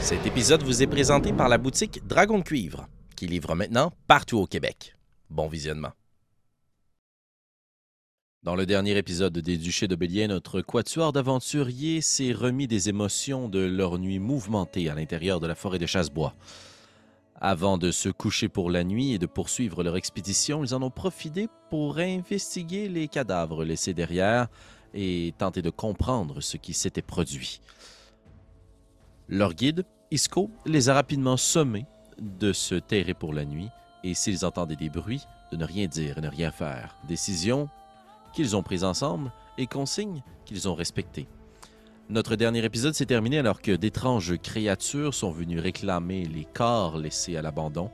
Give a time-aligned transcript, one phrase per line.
[0.00, 4.38] Cet épisode vous est présenté par la boutique Dragon de Cuivre, qui livre maintenant partout
[4.38, 4.96] au Québec.
[5.28, 5.92] Bon visionnement.
[8.42, 13.50] Dans le dernier épisode des Duchés de Bélier, notre quatuor d'aventuriers s'est remis des émotions
[13.50, 16.34] de leur nuit mouvementée à l'intérieur de la forêt de Chassebois.
[17.38, 20.90] Avant de se coucher pour la nuit et de poursuivre leur expédition, ils en ont
[20.90, 24.48] profité pour investiguer les cadavres laissés derrière
[24.94, 27.60] et tenter de comprendre ce qui s'était produit.
[29.32, 31.86] Leur guide, Isco, les a rapidement sommés
[32.20, 33.68] de se terrer pour la nuit
[34.02, 36.96] et s'ils entendaient des bruits, de ne rien dire et ne rien faire.
[37.06, 37.68] Décision
[38.34, 41.28] qu'ils ont prise ensemble et consignes qu'ils ont respectées.
[42.08, 47.36] Notre dernier épisode s'est terminé alors que d'étranges créatures sont venues réclamer les corps laissés
[47.36, 47.92] à l'abandon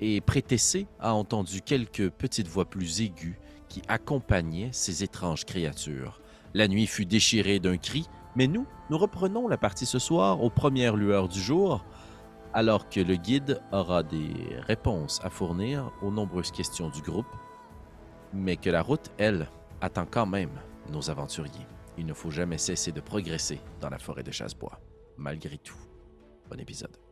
[0.00, 3.36] et Prétessé a entendu quelques petites voix plus aiguës
[3.68, 6.20] qui accompagnaient ces étranges créatures.
[6.52, 10.50] La nuit fut déchirée d'un cri, mais nous, nous reprenons la partie ce soir aux
[10.50, 11.84] premières lueurs du jour,
[12.52, 14.32] alors que le guide aura des
[14.66, 17.34] réponses à fournir aux nombreuses questions du groupe,
[18.32, 19.48] mais que la route, elle,
[19.80, 21.66] attend quand même nos aventuriers.
[21.96, 24.80] Il ne faut jamais cesser de progresser dans la forêt de Chassebois,
[25.16, 25.78] malgré tout.
[26.50, 27.03] Bon épisode.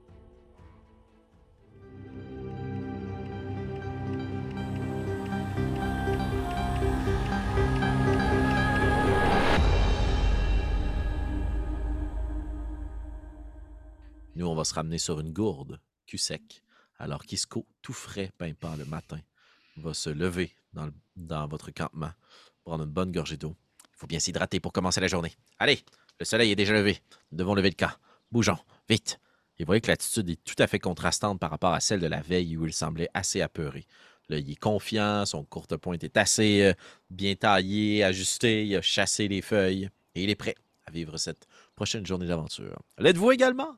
[14.35, 16.63] Nous, on va se ramener sur une gourde, cul sec,
[16.99, 19.21] alors qu'Isco, tout frais, pimpant le matin,
[19.77, 22.13] va se lever dans, le- dans votre campement,
[22.65, 23.55] prendre une bonne gorgée d'eau.
[23.95, 25.33] Il faut bien s'hydrater pour commencer la journée.
[25.59, 25.81] Allez,
[26.19, 26.99] le soleil est déjà levé.
[27.31, 27.93] Nous devons lever le camp.
[28.31, 28.59] Bougeons,
[28.89, 29.19] vite.
[29.59, 32.07] Et vous voyez que l'attitude est tout à fait contrastante par rapport à celle de
[32.07, 33.87] la veille où il semblait assez apeuré.
[34.29, 36.73] Là, il est confiant, son courte pointe est assez euh,
[37.11, 40.55] bien taillé, ajusté, il a chassé les feuilles et il est prêt
[40.87, 41.47] à vivre cette
[41.77, 42.81] prochaine journée d'aventure.
[42.99, 43.77] L'êtes-vous également?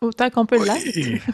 [0.00, 1.22] Autant qu'on peut l'être.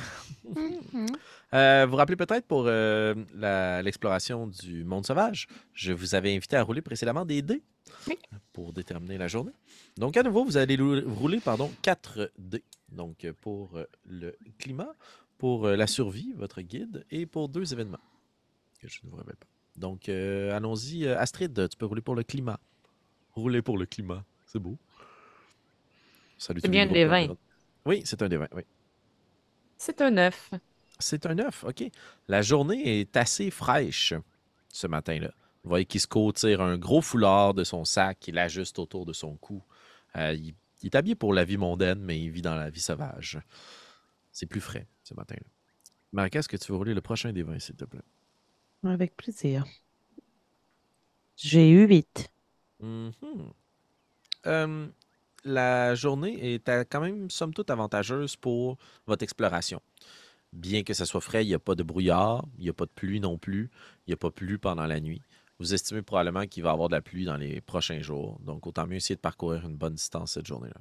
[1.54, 6.34] Euh, vous vous rappelez peut-être pour euh, la- l'exploration du monde sauvage, je vous avais
[6.34, 7.62] invité à rouler précédemment des dés
[8.08, 8.16] Oui.
[8.54, 9.52] pour déterminer la journée.
[9.98, 12.64] Donc, à nouveau, vous allez rouler pardon, 4 dés.
[12.90, 14.94] Donc, pour euh, le climat,
[15.36, 18.00] pour euh, la survie, votre guide, et pour deux événements
[18.80, 19.46] que je ne vous rappelle pas.
[19.76, 21.06] Donc, euh, allons-y.
[21.06, 22.58] Astrid, tu peux rouler pour le climat.
[23.34, 24.24] Rouler pour le climat.
[24.46, 24.78] C'est beau.
[26.38, 27.28] Salut C'est bien des groupes, vins.
[27.28, 27.34] euh,
[27.84, 28.62] Oui, c'est un des 20, oui.
[29.76, 30.50] C'est un œuf.
[30.98, 31.84] C'est un œuf, OK.
[32.28, 34.14] La journée est assez fraîche
[34.68, 35.32] ce matin-là.
[35.64, 39.36] Vous voyez qu'Isco tire un gros foulard de son sac, il l'ajuste autour de son
[39.36, 39.62] cou.
[40.16, 42.80] Euh, il, il est habillé pour la vie mondaine, mais il vit dans la vie
[42.80, 43.38] sauvage.
[44.32, 45.46] C'est plus frais ce matin-là.
[46.12, 48.00] Marc, est-ce que tu veux rouler le prochain des s'il te plaît?
[48.84, 49.64] Avec plaisir.
[51.36, 52.28] J'ai eu 8.
[52.80, 53.12] Mhm.
[54.46, 54.88] Euh,
[55.44, 59.80] la journée est quand même, somme toute, avantageuse pour votre exploration.
[60.52, 62.84] Bien que ça soit frais, il n'y a pas de brouillard, il n'y a pas
[62.84, 63.70] de pluie non plus,
[64.06, 65.22] il n'y a pas plu pendant la nuit.
[65.58, 68.66] Vous estimez probablement qu'il va y avoir de la pluie dans les prochains jours, donc
[68.66, 70.80] autant mieux essayer de parcourir une bonne distance cette journée-là.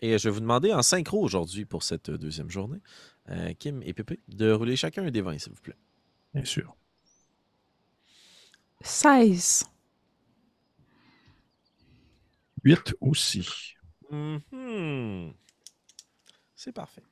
[0.00, 2.80] Et je vais vous demander en synchro aujourd'hui pour cette deuxième journée,
[3.30, 5.76] euh, Kim et Pépé, de rouler chacun un des 20, s'il vous plaît.
[6.34, 6.76] Bien sûr.
[8.82, 9.64] 16.
[12.64, 13.76] 8 aussi.
[14.10, 15.34] Mhm.
[16.54, 17.02] C'est parfait.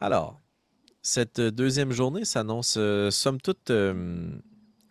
[0.00, 0.40] Alors,
[1.02, 4.30] cette deuxième journée s'annonce, euh, somme toute, euh,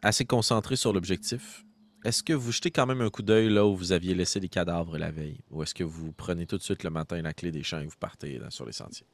[0.03, 1.65] assez concentrée sur l'objectif.
[2.05, 4.49] Est-ce que vous jetez quand même un coup d'œil là où vous aviez laissé les
[4.49, 5.41] cadavres la veille?
[5.51, 7.85] Ou est-ce que vous prenez tout de suite le matin la clé des champs et
[7.87, 9.07] vous partez là, sur les sentiers?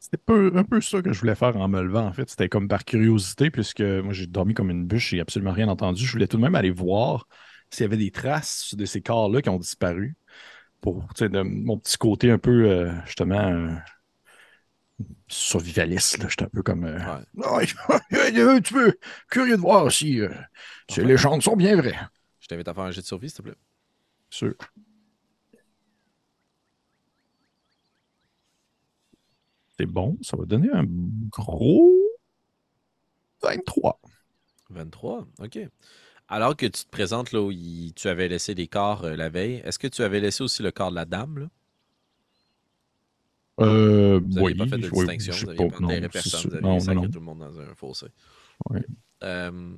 [0.00, 2.30] C'était peu- un peu ça que je voulais faire en me levant, en fait.
[2.30, 6.04] C'était comme par curiosité, puisque moi, j'ai dormi comme une bûche, j'ai absolument rien entendu.
[6.06, 7.26] Je voulais tout de même aller voir
[7.70, 10.16] s'il y avait des traces de ces corps-là qui ont disparu.
[10.80, 13.70] Pour, tu sais, de mon petit côté un peu, euh, justement, euh,
[15.28, 16.26] survivaliste, là.
[16.28, 16.84] J'étais un peu comme...
[16.84, 17.24] euh, Ouais.
[17.44, 18.94] Ah, un petit peu
[19.30, 20.28] curieux de voir si, euh,
[20.88, 21.02] si Enfin.
[21.02, 21.98] les légendes sont bien vraies.
[22.40, 23.54] Je t'invite à faire un jet de survie, s'il te plaît.
[24.30, 24.54] Sûr.
[29.76, 30.84] C'est bon, ça va donner un
[31.30, 31.94] gros
[33.42, 34.00] 23.
[34.70, 35.58] 23, OK.
[36.28, 39.28] Alors que tu te présentes là où il- tu avais laissé les corps euh, la
[39.30, 41.38] veille, est-ce que tu avais laissé aussi le corps de la dame?
[41.38, 41.46] Là?
[43.60, 45.80] Euh, Vous n'aviez oui, pas fait de oui, distinction, je sais vous n'aviez pas, pas
[45.80, 47.10] non, enterré c'est personne, vous Non, aviez non, sacré non.
[47.10, 48.06] tout le monde dans un fossé.
[48.70, 48.84] Ouais.
[49.24, 49.76] Euh,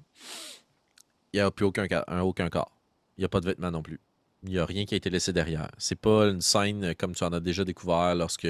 [1.33, 2.73] Il n'y a plus aucun, ca- un, aucun corps.
[3.17, 4.01] Il n'y a pas de vêtements non plus.
[4.43, 5.71] Il n'y a rien qui a été laissé derrière.
[5.77, 8.49] C'est pas une scène comme tu en as déjà découvert lorsque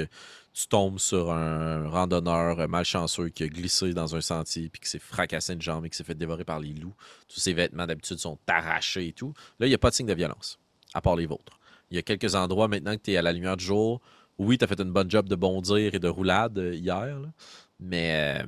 [0.53, 4.99] tu tombes sur un randonneur malchanceux qui a glissé dans un sentier puis qui s'est
[4.99, 6.95] fracassé une jambe et qui s'est fait dévorer par les loups.
[7.27, 9.33] Tous ses vêtements d'habitude sont arrachés et tout.
[9.59, 10.59] Là, il n'y a pas de signe de violence,
[10.93, 11.59] à part les vôtres.
[11.89, 14.01] Il y a quelques endroits maintenant que tu es à la lumière du jour
[14.41, 17.17] oui, tu as fait une bonne job de bondir et de roulade euh, hier,
[17.79, 18.43] mais euh,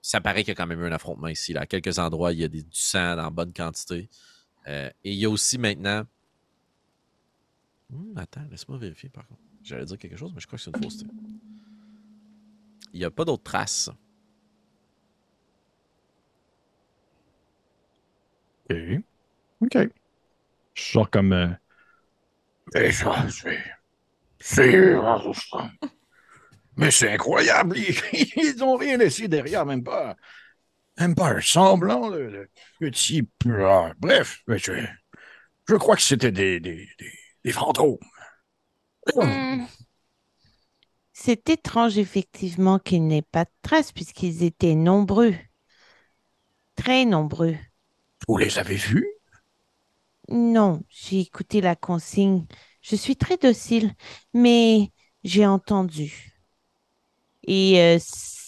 [0.00, 1.52] ça paraît qu'il y a quand même eu un affrontement ici.
[1.52, 1.62] Là.
[1.62, 4.08] À quelques endroits, il y a des, du sang en bonne quantité.
[4.66, 6.04] Euh, et il y a aussi maintenant.
[7.90, 9.40] Hmm, attends, laisse-moi vérifier par contre.
[9.62, 11.06] J'allais dire quelque chose, mais je crois que c'est une fausseté.
[12.92, 13.90] Il n'y a pas d'autres traces.
[18.70, 19.02] OK.
[19.62, 19.90] OK.
[20.74, 21.32] Je sors comme.
[21.32, 21.48] euh,
[22.74, 23.58] Mais ça, c'est.
[24.40, 24.94] C'est.
[26.76, 27.76] Mais c'est incroyable.
[27.78, 27.96] Ils,
[28.36, 30.16] ils ont rien laissé derrière, même pas.
[30.98, 32.48] Même pas un semblant de,
[32.80, 33.28] petit.
[34.00, 34.72] Bref, je,
[35.68, 36.88] je crois que c'était des, des,
[37.52, 37.98] fantômes.
[39.14, 39.64] Hmm.
[41.12, 45.34] C'est étrange, effectivement, qu'il n'ait pas de traces, puisqu'ils étaient nombreux.
[46.74, 47.56] Très nombreux.
[48.28, 49.06] Vous les avez vus?
[50.28, 52.46] Non, j'ai écouté la consigne.
[52.82, 53.94] Je suis très docile,
[54.34, 54.90] mais
[55.24, 56.32] j'ai entendu.
[57.46, 57.98] Et euh,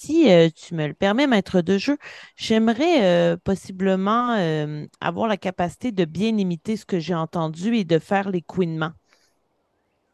[0.09, 1.99] si euh, tu me le permets, maître de jeu,
[2.37, 7.85] j'aimerais euh, possiblement euh, avoir la capacité de bien imiter ce que j'ai entendu et
[7.85, 8.93] de faire les couinements.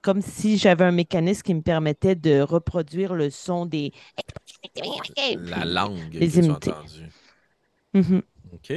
[0.03, 3.93] Comme si j'avais un mécanisme qui me permettait de reproduire le son des...
[5.39, 6.73] La langue les que tu as imiter.
[7.95, 8.23] Mhm.
[8.53, 8.73] OK.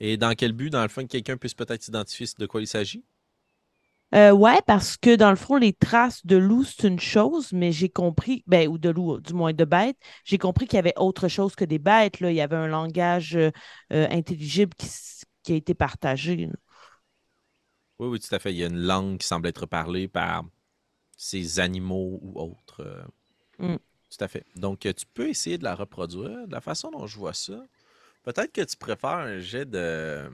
[0.00, 2.66] Et dans quel but, dans le fond, que quelqu'un puisse peut-être identifier de quoi il
[2.66, 3.04] s'agit?
[4.14, 7.72] Euh, ouais, parce que dans le fond, les traces de loup, c'est une chose, mais
[7.72, 10.94] j'ai compris, ben, ou de loup, du moins de bêtes, j'ai compris qu'il y avait
[10.96, 12.20] autre chose que des bêtes.
[12.20, 12.30] Là.
[12.30, 13.50] Il y avait un langage euh,
[13.92, 14.74] euh, intelligible
[15.42, 16.36] qui, a été partagé.
[16.36, 16.52] là.
[17.98, 18.52] Oui, oui, tout à fait.
[18.52, 20.44] Il y a une langue qui semble être parlée par
[21.16, 22.82] ces animaux ou autres.
[22.82, 23.02] euh,
[23.58, 23.76] Mm.
[23.76, 24.44] Tout à fait.
[24.56, 26.46] Donc, tu peux essayer de la reproduire.
[26.46, 27.64] De la façon dont je vois ça,
[28.24, 30.28] peut-être que tu préfères un jet de,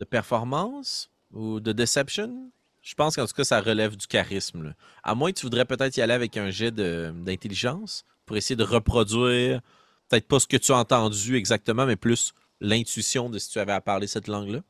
[0.00, 2.50] de performance ou de deception?
[2.82, 4.74] Je pense qu'en tout cas, ça relève du charisme.
[5.02, 8.64] À moins que tu voudrais peut-être y aller avec un jet d'intelligence pour essayer de
[8.64, 9.60] reproduire,
[10.08, 13.72] peut-être pas ce que tu as entendu exactement, mais plus l'intuition de si tu avais
[13.72, 14.60] à parler cette langue-là.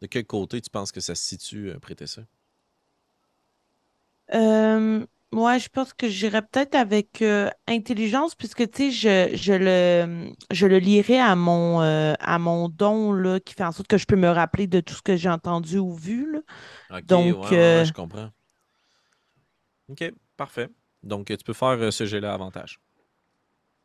[0.00, 2.22] De quel côté tu penses que ça se situe, euh, Prétessa?
[4.32, 9.52] Euh, ouais, je pense que j'irais peut-être avec euh, intelligence, puisque tu sais, je, je
[9.52, 13.88] le, je le lierai à mon, euh, à mon don là, qui fait en sorte
[13.88, 16.32] que je peux me rappeler de tout ce que j'ai entendu ou vu.
[16.32, 16.98] là.
[16.98, 18.30] Ok, Donc, ouais, euh, je comprends.
[19.88, 20.68] Ok, parfait.
[21.02, 22.80] Donc, tu peux faire ce jet-là avantage.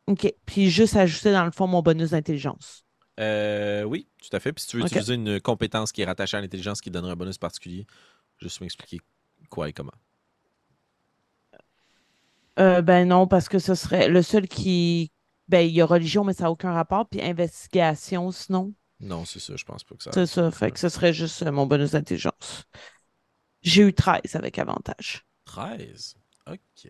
[0.06, 0.32] OK.
[0.44, 2.84] Puis juste ajouter dans le fond mon bonus d'intelligence.
[3.18, 4.52] Euh, oui, tout à fait.
[4.52, 7.16] Puis si tu veux utiliser une compétence qui est rattachée à l'intelligence qui donnerait un
[7.16, 7.86] bonus particulier,
[8.38, 9.00] juste m'expliquer
[9.48, 9.92] quoi et comment.
[12.58, 15.12] Euh, ben non, parce que ce serait le seul qui.
[15.48, 17.08] Ben, il y a religion, mais ça n'a aucun rapport.
[17.08, 18.72] Puis investigation, sinon.
[19.00, 20.10] Non, c'est ça, je pense pas que ça.
[20.12, 20.50] C'est ça.
[20.50, 22.64] Fait que ce serait juste euh, mon bonus d'intelligence.
[23.62, 25.24] J'ai eu 13 avec avantage.
[25.44, 26.16] 13.
[26.50, 26.88] OK.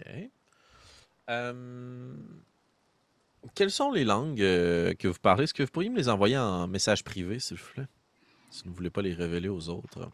[1.28, 2.14] Euh,
[3.54, 5.44] Quelles sont les langues euh, que vous parlez?
[5.44, 7.86] Est-ce que vous pourriez me les envoyer en message privé, s'il vous plaît?
[8.50, 10.10] Si vous ne voulez pas les révéler aux autres.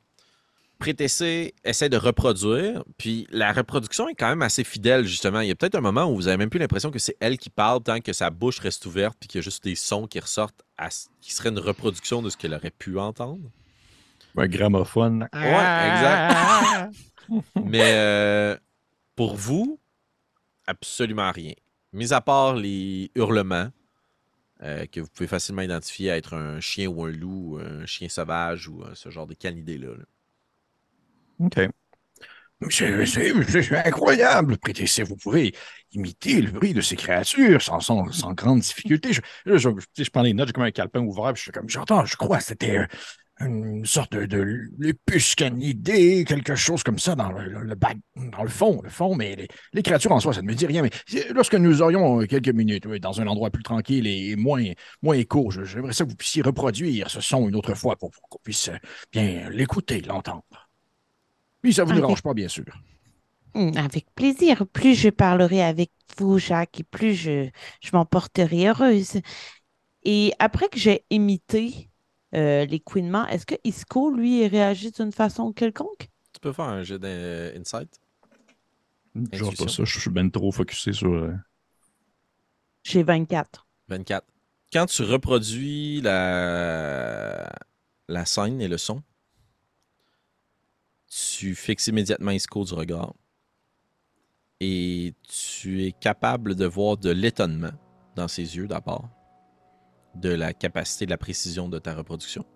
[0.82, 5.38] Prétessé essaie de reproduire, puis la reproduction est quand même assez fidèle, justement.
[5.38, 7.38] Il y a peut-être un moment où vous avez même plus l'impression que c'est elle
[7.38, 10.08] qui parle tant que sa bouche reste ouverte, puis qu'il y a juste des sons
[10.08, 10.88] qui ressortent, à
[11.20, 13.49] qui seraient une reproduction de ce qu'elle aurait pu entendre.
[14.37, 15.29] Un gramophone.
[15.32, 16.90] Ouais, exact.
[17.64, 18.56] Mais euh,
[19.14, 19.78] pour vous,
[20.66, 21.52] absolument rien.
[21.92, 23.68] Mis à part les hurlements
[24.64, 28.09] euh, que vous pouvez facilement identifier à être un chien ou un loup, un chien
[28.09, 29.95] sauvage ou euh, ce genre de canidé-là.
[29.97, 30.04] là.
[31.42, 31.68] OK.
[32.70, 35.02] C'est incroyable, Prétessé.
[35.02, 35.52] Vous pouvez
[35.92, 39.11] imiter le bruit de ces créatures sans, grande difficulté.
[39.12, 42.16] Je, prends les notes, j'ai comme un calepin ouvert, puis je suis comme, j'entends, je
[42.16, 42.87] crois, c'était euh,
[43.40, 48.49] une sorte de, de lépuce canidée, quelque chose comme ça dans le, bac- dans le
[48.49, 50.82] fond, le fond, mais les, créatures en soi, ça ne me dit rien.
[50.82, 50.90] Mais
[51.34, 54.64] lorsque nous aurions euh, quelques minutes, oui, dans un endroit plus tranquille et moins,
[55.02, 55.16] moins
[55.64, 58.68] j'aimerais ça que vous puissiez reproduire ce son une autre fois pour, pour qu'on puisse
[58.68, 58.76] euh,
[59.12, 60.62] bien l'écouter, l'entendre.
[61.64, 61.95] Oui, ça vous Ok.
[61.95, 62.64] dérange pas, bien sûr.
[63.54, 64.66] Hmm, Avec plaisir.
[64.73, 67.50] Plus je parlerai avec vous, Jacques, et plus je,
[67.83, 69.21] je m'en porterai heureuse.
[70.04, 71.90] Et après que j'ai imité
[72.35, 76.11] euh, les couinements, est-ce que Isco, lui, réagit d'une façon quelconque?
[76.33, 77.99] Tu peux faire un jet d'insight?
[79.33, 79.69] Genre pas Intuition.
[79.69, 81.12] ça, je suis ben trop focusé sur.
[81.12, 81.33] euh,
[82.83, 83.66] J'ai 24.
[83.88, 84.26] 24.
[84.73, 87.50] Quand tu reproduis la,
[88.09, 89.02] la scène et le son,
[91.12, 93.14] tu fixes immédiatement Isco du regard.
[94.61, 97.73] Et tu es capable de voir de l'étonnement
[98.16, 99.09] dans ses yeux d'abord,
[100.14, 102.47] de la capacité, de la précision de ta reproduction.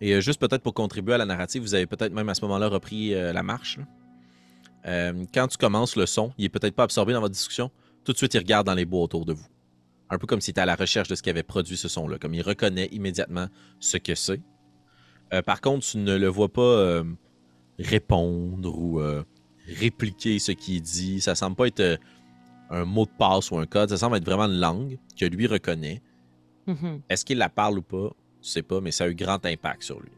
[0.00, 2.42] Et euh, juste peut-être pour contribuer à la narrative, vous avez peut-être même à ce
[2.42, 3.78] moment-là repris euh, la marche.
[4.86, 7.70] Euh, quand tu commences le son, il est peut-être pas absorbé dans votre discussion.
[8.04, 9.46] Tout de suite, il regarde dans les bois autour de vous.
[10.10, 12.18] Un peu comme s'il était à la recherche de ce qui avait produit ce son-là.
[12.18, 13.48] Comme il reconnaît immédiatement
[13.80, 14.42] ce que c'est.
[15.46, 17.02] Par contre, tu ne le vois pas
[17.78, 19.24] répondre ou euh,
[19.66, 21.20] répliquer ce qu'il dit.
[21.20, 21.96] Ça semble pas être euh,
[22.70, 23.90] un mot de passe ou un code.
[23.90, 26.02] Ça semble être vraiment une langue que lui reconnaît.
[26.66, 27.02] Mhm.
[27.08, 28.10] Est-ce qu'il la parle ou pas?
[28.42, 30.12] Je sais pas, mais ça a eu grand impact sur lui.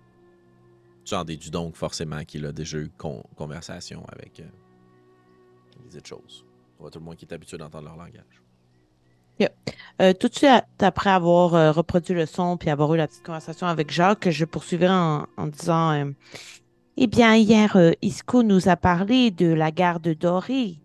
[1.04, 4.44] Tu en déduis donc forcément qu'il a déjà eu con- conversation avec euh,
[5.88, 6.44] les autres choses.
[6.78, 8.42] Tout le monde qui est habitué d'entendre leur langage.
[10.00, 13.24] Euh, tout de suite après avoir euh, reproduit le son puis avoir eu la petite
[13.24, 16.10] conversation avec Jacques, je poursuivrai en, en disant euh,
[16.98, 20.80] Eh bien, hier, euh, Isco nous a parlé de la garde dorée.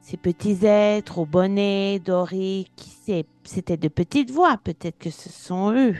[0.00, 5.28] Ces petits êtres au bonnet doré, qui sait, c'était de petites voix, peut-être que ce
[5.28, 5.94] sont eux.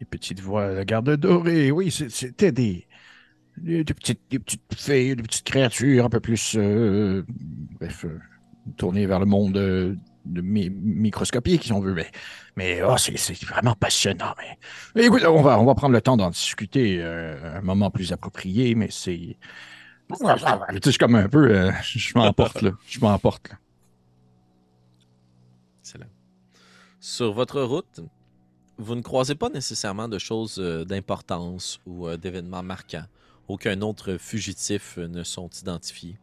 [0.00, 2.86] Les petites voix, la garde dorée, oui, c'était des,
[3.56, 7.24] des, petites, des petites fées, des petites créatures un peu plus, euh,
[7.78, 8.18] bref, euh,
[8.76, 12.10] tournées vers le monde de mi- microscopique, si.
[12.56, 14.34] Mais, oh, c'est vraiment passionnant.
[14.94, 18.12] Mais, écoute, on va, on va prendre le temps d'en discuter euh, un moment plus
[18.12, 19.36] approprié, mais c'est.
[20.72, 21.50] Je suis comme un peu.
[21.50, 22.72] euh, je m'emporte, là.
[22.86, 23.56] Je m'emporte, là.
[25.80, 26.06] Excellent.
[27.00, 28.00] Sur votre route,
[28.78, 33.04] vous ne croisez pas nécessairement de choses euh, d'importance ou d'événements marquants.
[33.48, 36.18] Aucun autre fugitif ne sont identifiés.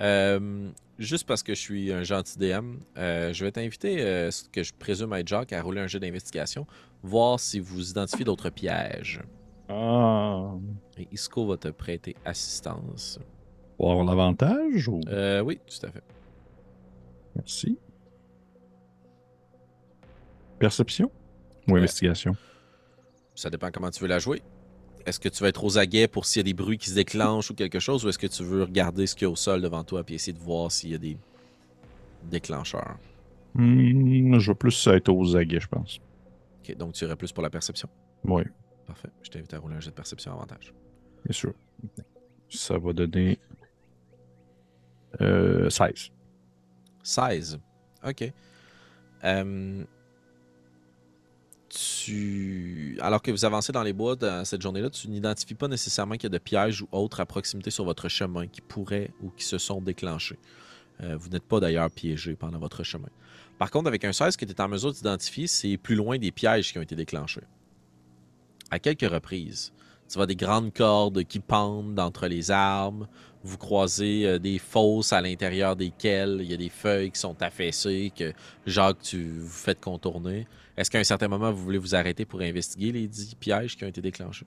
[0.00, 4.48] Euh, juste parce que je suis un gentil DM, euh, je vais t'inviter, euh, ce
[4.48, 6.66] que je présume être Jacques, à rouler un jeu d'investigation,
[7.02, 9.20] voir si vous identifiez d'autres pièges.
[9.68, 10.52] Ah.
[10.96, 13.18] Et Isco va te prêter assistance.
[13.76, 15.00] Pour avoir l'avantage ou?
[15.44, 16.02] Oui, tout à fait.
[17.36, 17.78] Merci.
[20.58, 21.10] Perception
[21.68, 22.34] ou investigation?
[23.34, 24.42] Ça dépend comment tu veux la jouer.
[25.08, 26.94] Est-ce que tu vas être aux aguets pour s'il y a des bruits qui se
[26.94, 29.36] déclenchent ou quelque chose, ou est-ce que tu veux regarder ce qu'il y a au
[29.36, 31.16] sol devant toi et essayer de voir s'il y a des
[32.24, 32.98] déclencheurs?
[33.54, 35.98] Hmm, je vais plus être aux aguets, je pense.
[36.60, 37.88] Ok, donc tu irais plus pour la perception?
[38.24, 38.42] Oui,
[38.86, 39.08] Parfait.
[39.22, 40.72] Je t'invite à rouler un jet de perception avantage.
[41.24, 41.52] bien sûr.
[42.48, 43.38] Ça va donner
[45.20, 46.10] euh, 16.
[47.02, 47.58] 16.
[48.06, 48.32] Ok.
[49.24, 49.84] Euh,
[53.00, 56.24] Alors que vous avancez dans les bois dans cette journée-là, tu n'identifies pas nécessairement qu'il
[56.24, 59.44] y a de pièges ou autres à proximité sur votre chemin qui pourraient ou qui
[59.44, 60.38] se sont déclenchés.
[61.02, 63.08] Euh, vous n'êtes pas d'ailleurs piégé pendant votre chemin.
[63.58, 66.18] Par contre, avec un 16, ce que tu es en mesure d'identifier, c'est plus loin
[66.18, 67.42] des pièges qui ont été déclenchés.
[68.70, 69.72] À quelques reprises,
[70.08, 73.08] tu vois des grandes cordes qui pendent d'entre les arbres.
[73.44, 77.40] Vous croisez euh, des fosses à l'intérieur desquelles il y a des feuilles qui sont
[77.42, 78.32] affaissées, que
[78.66, 80.46] Jacques, tu vous faites contourner.
[80.76, 83.84] Est-ce qu'à un certain moment, vous voulez vous arrêter pour investiguer les 10 pièges qui
[83.84, 84.46] ont été déclenchés?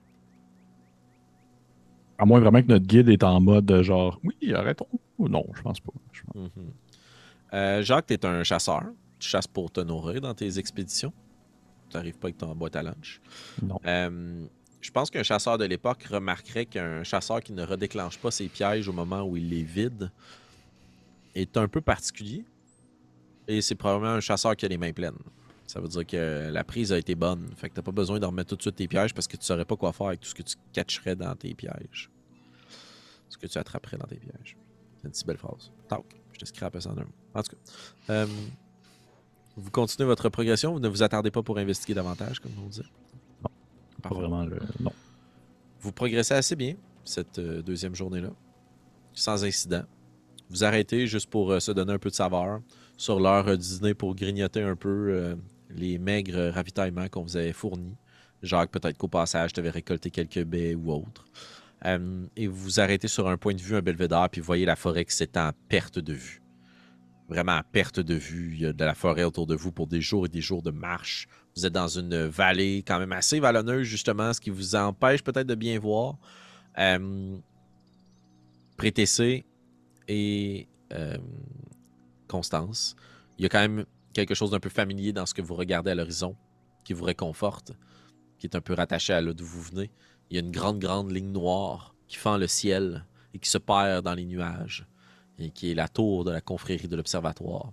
[2.18, 4.86] À moins vraiment que notre guide est en mode genre, oui, arrêtons.
[5.18, 5.92] Ou non, je pense pas.
[6.12, 6.70] Je pense- Mhm.
[7.54, 8.82] Euh, Jacques, tu es un chasseur.
[9.18, 11.12] Tu chasses pour te nourrir dans tes expéditions.
[11.90, 13.20] Tu n'arrives pas avec ton boîte à lunch.
[13.62, 13.78] Non.
[13.86, 14.44] Euh,
[14.82, 18.88] je pense qu'un chasseur de l'époque remarquerait qu'un chasseur qui ne redéclenche pas ses pièges
[18.88, 20.10] au moment où il les vide
[21.34, 22.44] est un peu particulier.
[23.46, 25.18] Et c'est probablement un chasseur qui a les mains pleines.
[25.66, 27.48] Ça veut dire que la prise a été bonne.
[27.56, 29.44] Fait que t'as pas besoin de remettre tout de suite tes pièges parce que tu
[29.46, 32.10] saurais pas quoi faire avec tout ce que tu catcherais dans tes pièges.
[33.28, 34.56] Ce que tu attraperais dans tes pièges.
[35.00, 35.70] C'est une si belle phrase.
[35.88, 36.04] Tac.
[36.32, 37.12] Je te scrape ça en un mot.
[37.34, 37.72] En tout cas.
[38.10, 38.26] euh,
[39.56, 40.72] vous continuez votre progression.
[40.72, 42.82] Vous ne vous attardez pas pour investiguer davantage, comme on dit.
[44.02, 44.58] Pas vraiment le.
[44.80, 44.92] Non.
[45.80, 48.30] Vous progressez assez bien cette euh, deuxième journée-là,
[49.12, 49.82] sans incident.
[50.50, 52.60] Vous arrêtez juste pour euh, se donner un peu de saveur
[52.96, 55.36] sur l'heure euh, dîner pour grignoter un peu
[55.70, 57.96] les maigres ravitaillements qu'on vous avait fournis.
[58.42, 61.24] Jacques, peut-être qu'au passage, tu avais récolté quelques baies ou autres.
[61.84, 64.64] Euh, et vous vous arrêtez sur un point de vue, un belvédère, puis vous voyez
[64.64, 66.42] la forêt qui s'étend à perte de vue.
[67.28, 68.52] Vraiment à perte de vue.
[68.54, 70.62] Il y a de la forêt autour de vous pour des jours et des jours
[70.62, 71.28] de marche.
[71.56, 75.46] Vous êtes dans une vallée quand même assez vallonneuse, justement, ce qui vous empêche peut-être
[75.46, 76.16] de bien voir.
[76.78, 77.36] Euh,
[78.76, 79.44] Prétessé
[80.08, 81.18] et euh,
[82.26, 82.96] Constance,
[83.38, 85.90] il y a quand même quelque chose d'un peu familier dans ce que vous regardez
[85.90, 86.36] à l'horizon,
[86.84, 87.72] qui vous réconforte,
[88.38, 89.90] qui est un peu rattaché à là d'où vous venez.
[90.30, 93.04] Il y a une grande, grande ligne noire qui fend le ciel
[93.34, 94.86] et qui se perd dans les nuages,
[95.38, 97.72] et qui est la tour de la confrérie de l'Observatoire,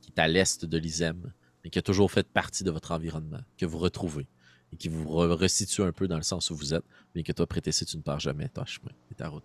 [0.00, 1.32] qui est à l'est de l'Isem,
[1.64, 4.26] mais qui a toujours fait partie de votre environnement, que vous retrouvez
[4.72, 7.32] et qui vous re- resitue un peu dans le sens où vous êtes, mais que
[7.32, 9.44] toi, Prétessé, tu ne pars jamais ton chemin et ta route.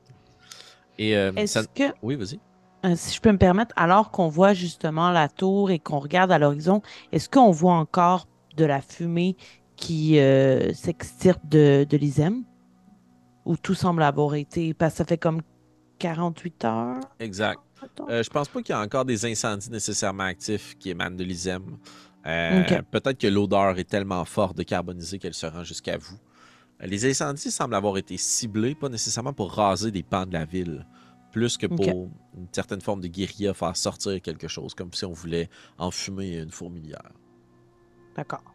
[0.97, 2.39] Et euh, Est-ce ça- que, Oui, vas-y.
[2.85, 6.31] euh, si je peux me permettre, alors qu'on voit justement la tour et qu'on regarde
[6.31, 6.81] à l'horizon,
[7.11, 9.35] est-ce qu'on voit encore de la fumée
[9.75, 12.43] qui euh, s'extirpe de, de l'ISEM?
[13.45, 15.41] Ou tout semble avoir été, parce que ça fait comme
[15.99, 16.99] 48 heures?
[17.19, 17.59] Exact.
[18.09, 21.23] Euh, je pense pas qu'il y a encore des incendies nécessairement actifs qui émanent de
[21.23, 21.77] l'ISEM.
[22.25, 22.81] Euh.
[22.89, 26.17] Peut-être que l'odeur est tellement forte de carbonisé qu'elle se rend jusqu'à vous.
[26.81, 30.45] Euh, Les incendies semblent avoir été ciblés, pas nécessairement pour raser des pans de la
[30.45, 30.85] ville,
[31.31, 35.13] plus que pour une certaine forme de guérilla, faire sortir quelque chose, comme si on
[35.13, 37.11] voulait enfumer une fourmilière.
[38.15, 38.54] D'accord.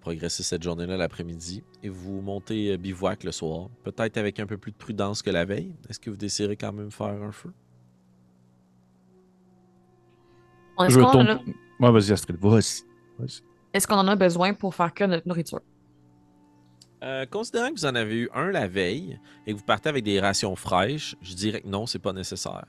[0.00, 4.56] Progressez cette journée-là l'après-midi et vous montez euh, bivouac le soir, peut-être avec un peu
[4.56, 5.74] plus de prudence que la veille.
[5.90, 7.52] Est-ce que vous désirez quand même faire un feu?
[10.80, 11.40] Est-ce Je qu'on en, a-
[11.80, 12.82] Ouais, vas-y, Astrid, vas-y.
[13.18, 13.40] Vas-y.
[13.72, 15.60] est-ce qu'on en a besoin pour faire que notre nourriture?
[17.02, 20.02] Euh, considérant que vous en avez eu un la veille et que vous partez avec
[20.04, 22.66] des rations fraîches, je dirais que non, c'est pas nécessaire.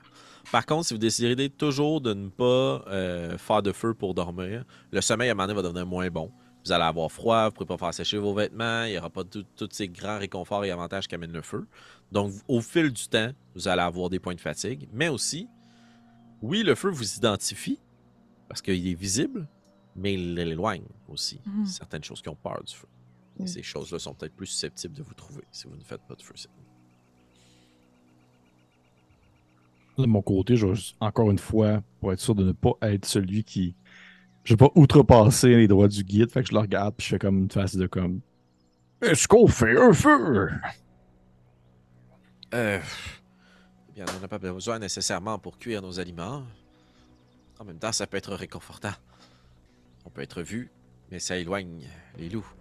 [0.52, 4.64] Par contre, si vous décidez toujours de ne pas euh, faire de feu pour dormir,
[4.92, 6.30] le sommeil à un moment donné va devenir moins bon.
[6.64, 9.08] Vous allez avoir froid, vous ne pourrez pas faire sécher vos vêtements, il n'y aura
[9.10, 11.66] pas tous ces grands réconforts et avantages qu'amène le feu.
[12.12, 15.48] Donc, au fil du temps, vous allez avoir des points de fatigue, mais aussi,
[16.42, 17.78] oui, le feu vous identifie
[18.48, 19.46] parce qu'il est visible,
[19.96, 21.40] mais il l'éloigne aussi.
[21.46, 21.64] Mhm.
[21.66, 22.86] Certaines choses qui ont peur du feu.
[23.38, 26.14] Et ces choses-là sont peut-être plus susceptibles de vous trouver si vous ne faites pas
[26.14, 26.34] de feu.
[29.96, 32.72] De mon côté, je vais juste- encore une fois, pour être sûr de ne pas
[32.82, 33.74] être celui qui.
[34.50, 37.10] Je vais pas outrepasser les droits du guide, fait que je le regarde puis je
[37.12, 38.20] fais comme une face de comme.
[39.00, 40.50] Est-ce qu'on fait un feu?
[42.52, 46.42] Euh, eh bien, on n'en a pas besoin nécessairement pour cuire nos aliments.
[47.60, 48.90] En même temps, ça peut être réconfortant.
[50.04, 50.72] On peut être vu,
[51.12, 51.86] mais ça éloigne
[52.18, 52.52] les loups.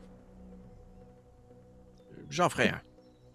[2.30, 2.82] J'en ferai un.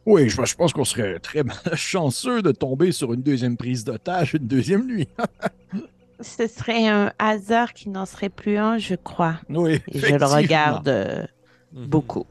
[0.07, 1.43] Oui, je, je pense qu'on serait très
[1.75, 5.09] chanceux de tomber sur une deuxième prise d'otage une deuxième nuit.
[6.21, 9.37] Ce serait un hasard qui n'en serait plus un, je crois.
[9.49, 11.27] oui, Et je le regarde euh,
[11.73, 11.87] Mhm.
[11.87, 12.27] beaucoup.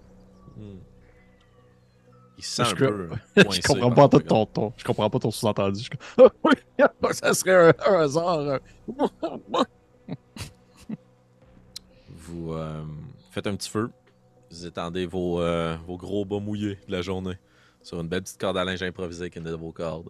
[0.57, 0.77] Mhm.
[2.37, 3.09] Il se sent Je un peu.
[3.35, 5.79] Je comprends pas ton, ton- Je comprends pas ton sous-entendu.
[5.79, 6.53] Je suis comme, oui,
[7.11, 8.59] ça serait un, un hasard.
[12.09, 12.83] Vous euh,
[13.31, 13.89] faites un petit feu.
[14.49, 17.37] Vous étendez vos, euh, vos gros bas mouillés de la journée
[17.81, 20.09] sur une belle petite corde à linge improvisée avec une de vos cordes.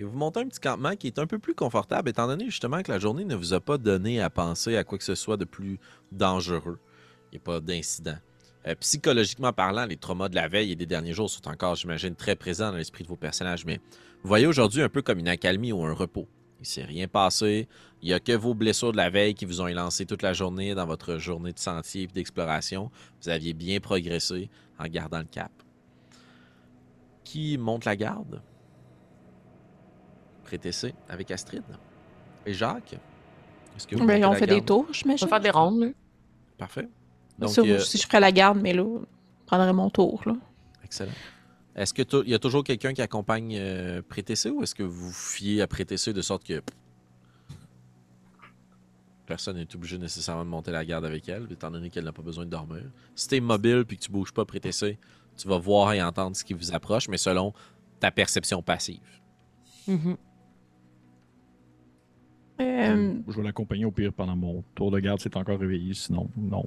[0.00, 2.82] Et vous montez un petit campement qui est un peu plus confortable, étant donné justement
[2.82, 5.36] que la journée ne vous a pas donné à penser à quoi que ce soit
[5.36, 5.78] de plus
[6.10, 6.78] dangereux.
[7.30, 8.16] Il n'y a pas d'incident.
[8.66, 12.14] Euh, psychologiquement parlant, les traumas de la veille et des derniers jours sont encore, j'imagine,
[12.14, 13.78] très présents dans l'esprit de vos personnages, mais
[14.22, 16.26] vous voyez aujourd'hui un peu comme une accalmie ou un repos.
[16.60, 17.68] Il ne s'est rien passé,
[18.00, 20.32] il n'y a que vos blessures de la veille qui vous ont élancé toute la
[20.32, 22.90] journée dans votre journée de sentier et d'exploration.
[23.20, 25.52] Vous aviez bien progressé en gardant le cap.
[27.22, 28.42] Qui monte la garde?
[30.50, 31.62] Prétessé avec Astrid.
[32.44, 32.94] Et Jacques?
[33.76, 35.24] Est-ce que vous Ben, on la fait des tours, Ben, je m'imagine.
[35.24, 35.80] On va faire des rondes.
[35.80, 35.88] là.
[36.58, 36.88] Parfait.
[37.38, 40.20] Donc, Donc, euh, Si je ferais la garde, mais là, je prendrais mon tour.
[40.26, 40.32] Là.
[40.82, 41.12] Excellent.
[41.76, 45.06] Est-ce que il y a toujours quelqu'un qui accompagne euh, Prétessé ou est-ce que vous
[45.06, 46.60] vous fiez à Prétessé de sorte que
[49.26, 52.22] personne n'est obligé nécessairement de monter la garde avec elle, étant donné qu'elle n'a pas
[52.22, 52.82] besoin de dormir?
[53.14, 54.98] Si t'es mobile puis que tu bouges pas Prétessé,
[55.36, 57.52] tu vas voir et entendre ce qui vous approche, mais selon
[58.00, 58.98] ta perception passive.
[59.86, 60.16] Mhm.
[62.60, 66.28] Euh, Je vais l'accompagner au pire pendant mon tour de garde, c'est encore réveillé, sinon,
[66.36, 66.64] non.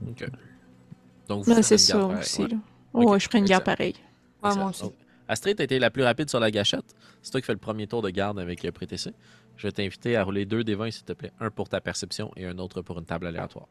[1.27, 2.41] Donc vous c'est ça aussi.
[2.43, 2.49] ouais.
[2.49, 3.17] Là.
[3.17, 3.95] Je ferais une garde pareille.
[4.41, 4.83] Ah, Ouais, moi aussi.
[4.83, 4.93] Donc,
[5.27, 6.95] Astrid a été la plus rapide sur la gâchette.
[7.21, 9.11] C'est toi qui fais le premier tour de garde avec euh, Prétessé.
[9.55, 11.31] Je vais t'inviter à rouler deux des 20, s'il te plaît.
[11.39, 13.67] Un pour ta perception et un autre pour une table aléatoire.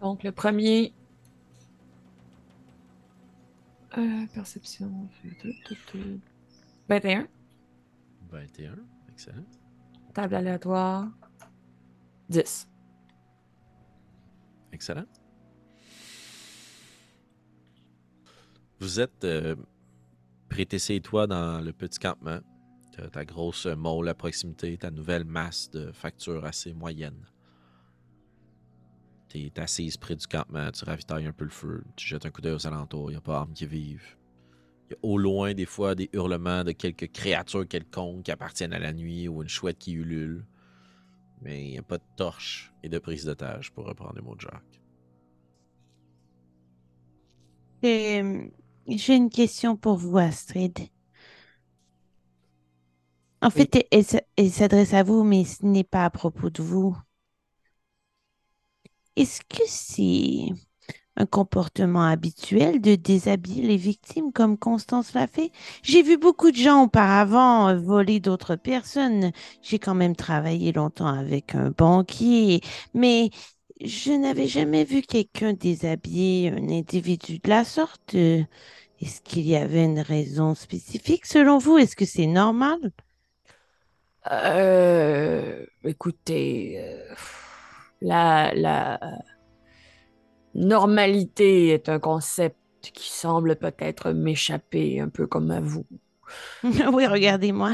[0.00, 0.92] Donc, le premier.
[3.98, 4.90] Euh, perception.
[5.22, 6.20] fait tout, tout, tout.
[6.88, 7.26] 21.
[8.34, 8.76] 21.
[9.12, 9.46] Excellent.
[10.12, 11.08] Table aléatoire.
[12.28, 12.68] 10.
[14.72, 15.06] Excellent.
[18.80, 19.54] Vous êtes euh,
[20.56, 22.40] et toi dans le petit campement.
[22.92, 27.26] T'as ta grosse mole à proximité, ta nouvelle masse de facture assez moyenne.
[29.28, 32.40] T'es assise près du campement, tu ravitailles un peu le feu, tu jettes un coup
[32.40, 34.16] d'œil aux alentours, il n'y a pas d'armes qui vivent.
[34.88, 38.72] Il y a au loin des fois des hurlements de quelques créatures quelconques qui appartiennent
[38.72, 40.44] à la nuit ou une chouette qui ulule.
[41.42, 44.36] Mais il n'y a pas de torche et de prise d'otage, pour reprendre les mots
[44.36, 44.80] de Jacques.
[47.84, 48.48] Euh,
[48.88, 50.88] J'ai une question pour vous, Astrid.
[53.42, 56.96] En fait, elle s'adresse à vous, mais ce n'est pas à propos de vous.
[59.16, 60.48] Est-ce que c'est
[61.16, 65.50] un comportement habituel de déshabiller les victimes comme Constance l'a fait?
[65.82, 69.32] J'ai vu beaucoup de gens auparavant euh, voler d'autres personnes.
[69.62, 72.60] J'ai quand même travaillé longtemps avec un banquier,
[72.94, 73.30] mais
[73.84, 78.14] je n'avais jamais vu quelqu'un déshabiller un individu de la sorte.
[78.14, 81.78] Est-ce qu'il y avait une raison spécifique selon vous?
[81.78, 82.92] Est-ce que c'est normal?
[84.30, 87.14] Euh, écoutez, euh,
[88.00, 88.98] la, la
[90.54, 92.56] normalité est un concept
[92.92, 95.86] qui semble peut-être m'échapper un peu comme à vous.
[96.92, 97.72] Oui, regardez-moi.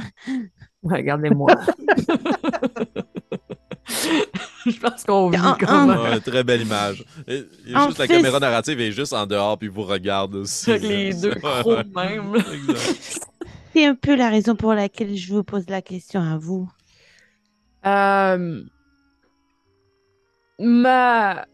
[0.83, 1.53] Regardez-moi.
[4.67, 7.05] Je pense qu'on vit En- comme en- Ouais, très belle image.
[7.27, 9.69] Et- il y a En juste la fait, caméra narrative est juste en dehors puis
[9.69, 10.71] vous regarde aussi.
[10.71, 11.85] avec les deux ouais.
[11.95, 12.35] même.
[13.75, 16.69] C'est un peu la raison pour laquelle je vous pose la question à vous.
[17.87, 18.63] Euh,
[20.59, 21.47] ma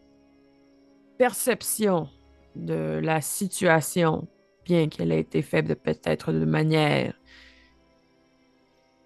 [1.17, 2.09] perception
[2.55, 4.27] de la situation,
[4.65, 7.19] bien qu'elle ait été faite de peut-être de manière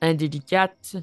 [0.01, 0.95] indélicate,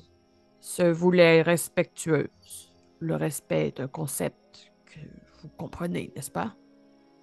[0.60, 2.74] se voulait respectueuse.
[3.00, 4.98] Le respect est un concept que
[5.40, 6.56] vous comprenez, n'est-ce pas?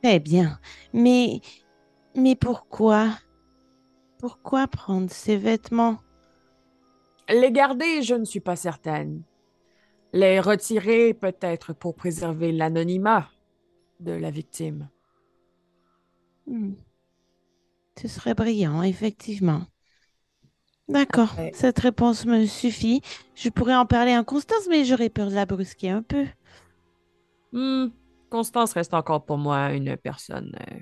[0.01, 0.59] Très bien.
[0.93, 1.41] Mais,
[2.15, 3.09] mais pourquoi?
[4.19, 5.97] Pourquoi prendre ces vêtements?
[7.27, 9.23] Les garder, je ne suis pas certaine.
[10.13, 13.27] Les retirer, peut-être pour préserver l'anonymat
[13.99, 14.89] de la victime.
[16.47, 16.73] Hmm.
[17.97, 19.63] Ce serait brillant, effectivement.
[20.87, 23.01] D'accord, Après- cette réponse me suffit.
[23.33, 26.25] Je pourrais en parler en Constance, mais j'aurais peur de la brusquer un peu.
[27.51, 27.87] Hmm,
[28.29, 30.75] Constance reste encore pour moi une personne euh,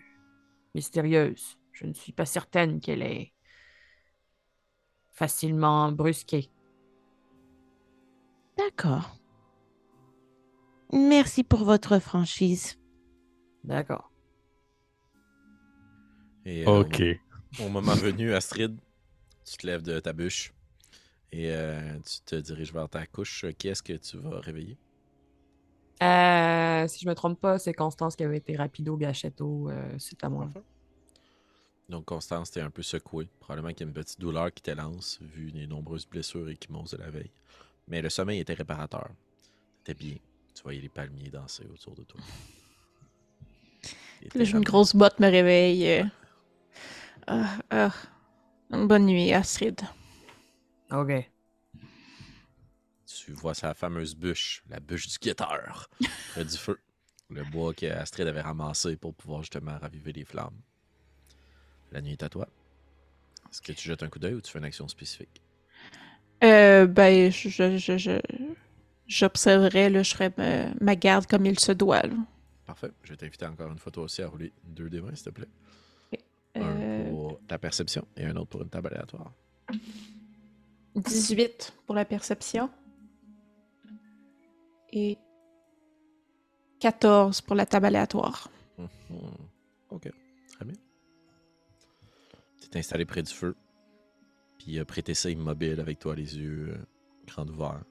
[0.76, 1.58] mystérieuse.
[1.71, 3.34] Je ne suis pas certaine qu'elle est
[5.12, 6.49] facilement brusquée.
[8.58, 9.19] D'accord.
[10.91, 12.78] Merci pour votre franchise.
[13.63, 14.12] D'accord.
[16.45, 17.02] Et, euh, OK.
[17.60, 18.78] Au moment venu, Astrid,
[19.45, 20.54] tu te lèves de ta bûche
[21.32, 23.45] et euh, tu te diriges vers ta couche.
[23.58, 24.78] Qui est-ce que tu vas réveiller?
[26.02, 29.69] Euh, si je me trompe pas, c'est Constance qui avait été rapido gâchetto.
[29.69, 30.45] euh, c'est à moi.
[30.45, 30.63] Parfait.
[31.88, 33.30] Donc, Constance, t'es un peu secouée.
[33.39, 36.97] Probablement qu'il y a une petite douleur qui t'élance, vu les nombreuses blessures et de
[36.97, 37.32] la veille.
[37.88, 39.10] Mais le sommeil était réparateur.
[39.84, 40.17] T'étais bien.
[40.56, 42.19] Tu voyais les palmiers danser autour de toi.
[44.36, 45.88] Là, j'ai une grosse botte me réveille.
[45.89, 46.03] euh.
[47.27, 47.91] Ah, ah.
[48.71, 49.81] Une bonne nuit, Astrid.
[50.91, 51.31] OK.
[53.05, 55.89] Tu vois sa fameuse bûche, la bûche du guetteur,
[56.27, 56.79] près du feu.
[57.29, 60.59] Le bois qu'Astrid avait ramassé pour pouvoir justement raviver les flammes.
[61.91, 62.47] La nuit est à toi.
[63.51, 65.41] Est-ce que tu jettes un coup d'œil ou tu fais une action spécifique?
[66.43, 68.19] Euh, ben, je, je, je, je-
[69.07, 72.01] j'observerais, là, je ferais ma, ma garde comme il se doit.
[72.03, 72.15] là.
[72.65, 72.91] Parfait.
[73.04, 75.30] Je vais t'inviter encore une fois toi aussi à rouler deux des 20, s'il te
[75.32, 75.47] plaît.
[76.56, 79.34] Un Euh, pour ta perception et un autre pour une table aléatoire.
[80.95, 82.69] 18 pour la perception.
[84.91, 85.17] Et
[86.80, 88.49] 14 pour la table aléatoire.
[88.78, 88.88] Mhm.
[89.89, 90.10] Ok,
[90.54, 90.76] très bien.
[92.62, 93.56] Tu t'es installé près du feu.
[94.60, 96.86] Puis euh, Prétessa immobile avec toi, les yeux euh,
[97.26, 97.84] grands ouverts.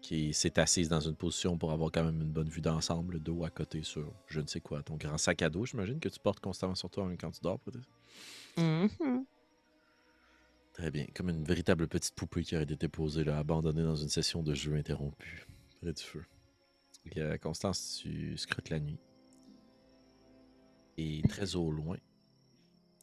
[0.00, 3.20] Qui s'est assise dans une position pour avoir quand même une bonne vue d'ensemble, le
[3.20, 4.82] dos à côté sur je ne sais quoi.
[4.82, 7.40] Ton grand sac à dos, j'imagine que tu portes constamment sur toi hein, quand tu
[7.42, 7.88] dors, Prétessa.
[8.56, 9.24] Mhm.
[10.72, 11.06] Très bien.
[11.14, 14.54] Comme une véritable petite poupée qui aurait été déposée là, abandonnée dans une session de
[14.54, 15.46] jeu interrompue.
[15.82, 16.24] Près du feu.
[17.06, 19.00] Et, euh, Constance, tu scrutes la nuit.
[20.96, 21.96] Et très au loin,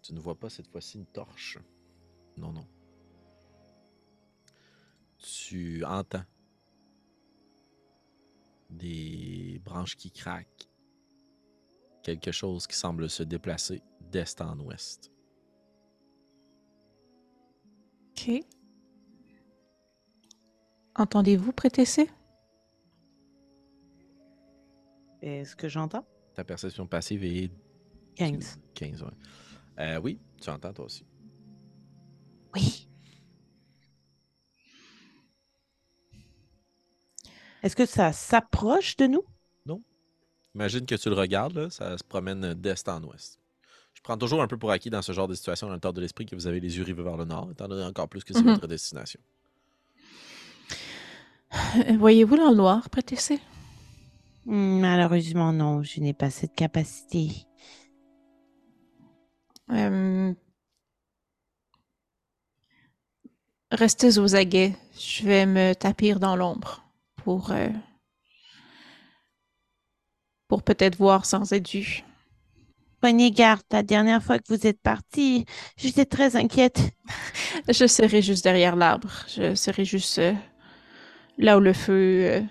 [0.02, 1.58] tu ne vois pas cette fois-ci une torche.
[2.38, 2.68] Non, non.
[5.18, 6.24] Tu entends
[8.70, 10.70] des branches qui craquent.
[12.04, 15.12] Quelque chose qui semble se déplacer d'est en ouest.
[18.12, 18.30] Ok.
[20.96, 22.10] Entendez-vous, Prétessé?
[25.22, 26.06] Est-ce que j'entends?
[26.36, 27.52] Ta perception passive est
[28.16, 28.60] 15.
[28.76, 29.10] 15, ouais.
[29.80, 31.06] Euh, oui, tu entends toi aussi.
[37.66, 39.24] Est-ce que ça s'approche de nous?
[40.54, 43.40] Imagine que tu le regardes, là, ça se promène d'est en ouest.
[43.94, 45.92] Je prends toujours un peu pour acquis dans ce genre de situation, dans le temps
[45.92, 48.24] de l'esprit, que vous avez les yeux rivés vers le nord, étant donné encore plus
[48.24, 48.54] que c'est Mhm.
[48.54, 49.20] votre destination.
[51.90, 53.42] Euh, Voyez-vous dans le noir, Prétessé?
[54.46, 57.32] Malheureusement, non, je n'ai pas cette capacité.
[59.72, 60.34] Euh,
[63.72, 64.74] Restez aux aguets.
[64.98, 66.85] Je vais me tapir dans l'ombre
[67.26, 67.68] pour, euh,
[70.48, 72.04] pour peut-être voir sans être vu.
[73.02, 76.80] Prenez garde, la dernière fois que vous êtes parti, j'étais très inquiète.
[77.68, 79.10] Je serai juste derrière l'arbre.
[79.28, 80.34] Je serai juste euh,
[81.40, 82.42] là où le feu euh,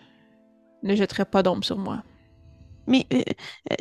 [0.82, 2.02] ne jetterait pas d'ombre sur moi.
[2.88, 3.22] Mais euh,
[3.70, 3.76] euh,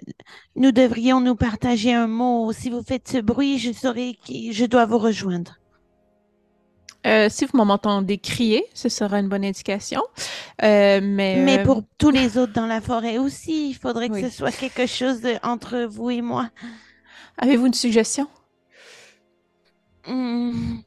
[0.55, 2.51] nous devrions nous partager un mot.
[2.53, 5.57] Si vous faites ce bruit, je saurai que je dois vous rejoindre.
[7.05, 10.01] Euh, si vous m'entendez crier, ce sera une bonne indication.
[10.63, 14.13] Euh, mais Mais euh, pour tous les autres dans la forêt aussi, il faudrait que
[14.13, 14.21] Oui.
[14.23, 16.49] ce soit quelque chose de- entre vous et moi.
[17.37, 18.27] avez-vous une suggestion?
[20.07, 20.79] Hmm.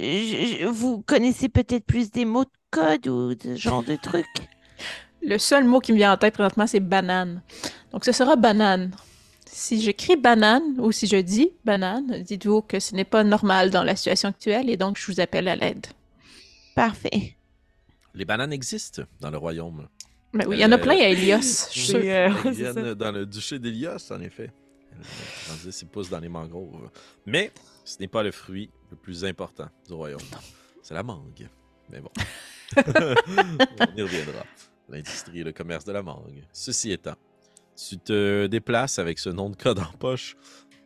[0.00, 4.26] Je- je- vous connaissez peut-être plus des mots de code ou ce genre de trucs?
[5.22, 7.42] Le seul mot qui me vient en tête présentement, c'est banane.
[7.92, 8.90] Donc, ce sera banane.
[9.54, 13.84] Si j'écris banane ou si je dis banane, dites-vous que ce n'est pas normal dans
[13.84, 15.86] la situation actuelle et donc je vous appelle à l'aide.
[16.74, 17.36] Parfait.
[18.14, 19.88] Les bananes existent dans le royaume.
[20.32, 23.26] Mais oui, il y en a Euh, plein à Elios, je suis euh, dans le
[23.26, 24.50] duché d'Elios, en effet.
[24.90, 25.06] Elles
[25.46, 26.90] grandissent et poussent dans les mangroves.
[27.26, 27.52] Mais
[27.84, 30.20] ce n'est pas le fruit le plus important du royaume.
[30.82, 31.46] C'est la mangue.
[31.90, 32.10] Mais bon.
[32.76, 34.44] On y reviendra.
[34.88, 36.42] L'industrie et le commerce de la mangue.
[36.54, 37.16] Ceci étant,
[37.76, 40.36] tu te déplaces avec ce nom de code en poche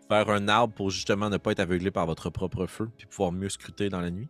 [0.08, 3.32] vers un arbre pour justement ne pas être aveuglé par votre propre feu puis pouvoir
[3.32, 4.28] mieux scruter dans la nuit?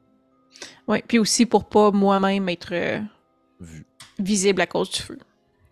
[0.88, 3.00] Oui, puis aussi pour pas moi-même être euh,
[3.60, 3.84] Vu.
[4.18, 5.18] visible à cause du feu.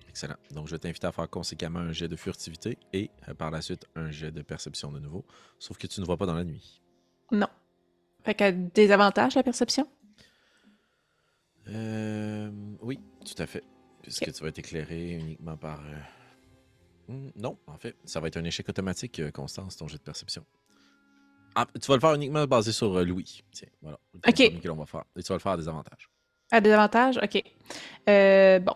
[0.09, 0.37] Excellent.
[0.53, 3.63] Donc, je vais t'inviter à faire conséquemment un jet de furtivité et euh, par la
[3.63, 5.25] suite un jet de perception de nouveau.
[5.59, 6.81] Sauf que tu ne vois pas dans la nuit.
[7.33, 7.49] Non.
[8.23, 9.89] Fait qu'à des avantages, la perception?
[11.69, 13.65] Euh, oui, tout à fait.
[14.03, 15.81] Puisque tu vas être éclairé uniquement par.
[15.81, 15.95] euh,
[17.09, 20.03] hmm, Non, en fait, ça va être un échec automatique, euh, Constance, ton jet de
[20.03, 20.45] perception.
[21.55, 23.43] Ah, tu vas le faire uniquement basé sur euh, Louis.
[23.53, 23.99] Tiens, voilà.
[24.13, 24.35] le Ok.
[24.35, 25.05] premier que l'on va faire.
[25.17, 26.09] Et tu vas le faire à des avantages.
[26.51, 27.19] À des avantages?
[27.23, 27.43] OK.
[28.09, 28.75] Euh, bon.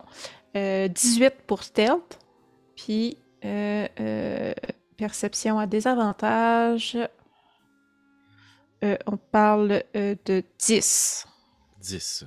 [0.55, 2.19] Euh, 18 pour stealth.
[2.75, 3.17] Puis
[4.97, 6.97] perception à désavantage.
[8.81, 11.27] On parle de 10.
[11.81, 12.25] 10.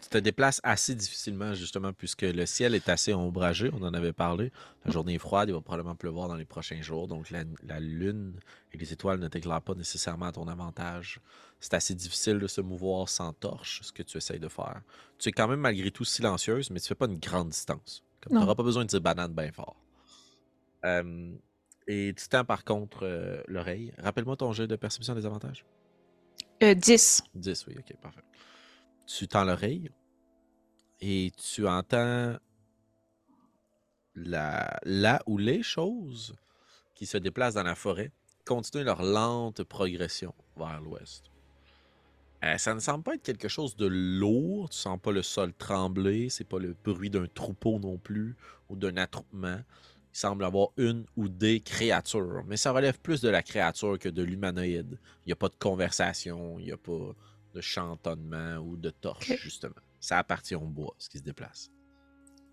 [0.00, 3.70] Tu te déplaces assez difficilement, justement, puisque le ciel est assez ombragé.
[3.74, 4.50] On en avait parlé.
[4.86, 7.08] La journée est froide, il va probablement pleuvoir dans les prochains jours.
[7.08, 8.40] Donc, la, la lune
[8.72, 11.20] et les étoiles ne t'éclairent pas nécessairement à ton avantage.
[11.60, 14.80] C'est assez difficile de se mouvoir sans torche, ce que tu essayes de faire.
[15.18, 18.02] Tu es quand même, malgré tout, silencieuse, mais tu fais pas une grande distance.
[18.22, 19.76] Tu n'auras pas besoin de dire banane bien fort.
[20.86, 21.32] Euh,
[21.86, 23.92] et tu tends, par contre, euh, l'oreille.
[23.98, 25.66] Rappelle-moi ton jeu de perception des avantages.
[26.62, 27.24] Euh, 10.
[27.34, 28.22] 10, oui, ok, parfait.
[29.06, 29.90] Tu tends l'oreille
[31.00, 32.36] et tu entends
[34.14, 36.34] la, la ou les choses
[36.94, 38.12] qui se déplacent dans la forêt
[38.44, 41.24] continuer leur lente progression vers l'ouest.
[42.44, 45.52] Euh, ça ne semble pas être quelque chose de lourd, tu sens pas le sol
[45.54, 48.36] trembler, c'est pas le bruit d'un troupeau non plus
[48.68, 49.60] ou d'un attroupement.
[50.12, 54.08] Il semble avoir une ou des créatures, mais ça relève plus de la créature que
[54.08, 54.98] de l'humanoïde.
[55.24, 57.14] Il n'y a pas de conversation, il n'y a pas
[57.52, 59.74] de chantonnement ou de torche, justement.
[60.00, 61.70] Ça appartient au bois, ce qui se déplace.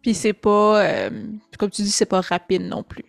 [0.02, 3.06] Puis c'est pas, euh, comme tu dis, c'est pas rapide non plus.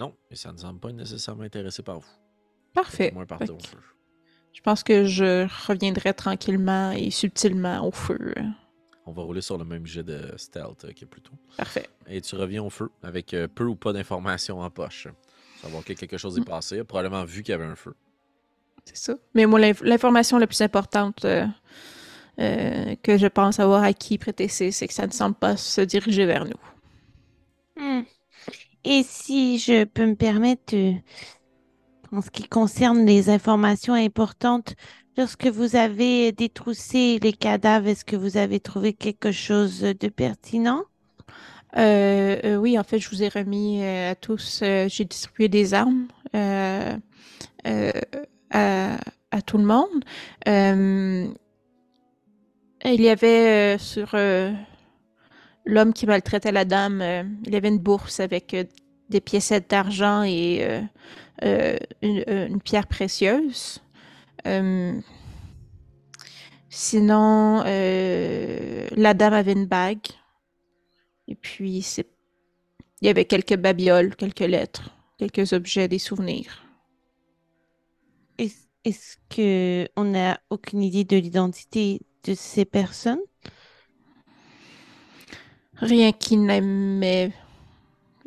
[0.00, 2.08] Non, mais ça ne semble pas nécessairement intéressé par vous.
[2.72, 3.10] Parfait.
[3.12, 3.78] Moins par que feu.
[4.52, 8.34] Je pense que je reviendrai tranquillement et subtilement au feu.
[9.06, 11.32] On va rouler sur le même jet de stealth euh, que plus tôt.
[11.56, 11.88] Parfait.
[12.06, 15.08] Et tu reviens au feu avec euh, peu ou pas d'informations en poche.
[15.62, 16.44] Savoir que quelque chose est Mm.
[16.44, 17.94] passé, probablement vu qu'il y avait un feu.
[18.88, 19.14] C'est ça.
[19.34, 21.46] Mais moi, l'inf- l'information la plus importante euh,
[22.40, 26.24] euh, que je pense avoir acquis prétessé, c'est que ça ne semble pas se diriger
[26.24, 26.60] vers nous.
[27.76, 28.02] Hmm.
[28.84, 30.94] Et si je peux me permettre, euh,
[32.12, 34.74] en ce qui concerne les informations importantes,
[35.18, 40.84] lorsque vous avez détroussé les cadavres, est-ce que vous avez trouvé quelque chose de pertinent?
[41.76, 45.74] Euh, euh, oui, en fait, je vous ai remis euh, à tous, j'ai distribué des
[45.74, 46.06] armes
[48.50, 48.98] à,
[49.44, 50.04] tout le monde.
[50.46, 51.26] Euh,
[52.84, 54.52] il y avait euh, sur euh,
[55.64, 57.02] l'homme qui maltraitait la dame,
[57.44, 58.56] il y avait une bourse avec
[59.08, 60.80] des piécettes d'argent et
[61.42, 63.82] une, pierre précieuse.
[66.70, 70.06] Sinon, la dame avait une bague.
[71.26, 71.84] Et puis,
[73.00, 76.67] il y avait quelques babioles, quelques lettres, quelques objets, des souvenirs.
[78.38, 83.20] Est- Est-ce que on n'a aucune idée de l'identité de ces personnes?
[85.76, 87.32] Rien qui n'aimait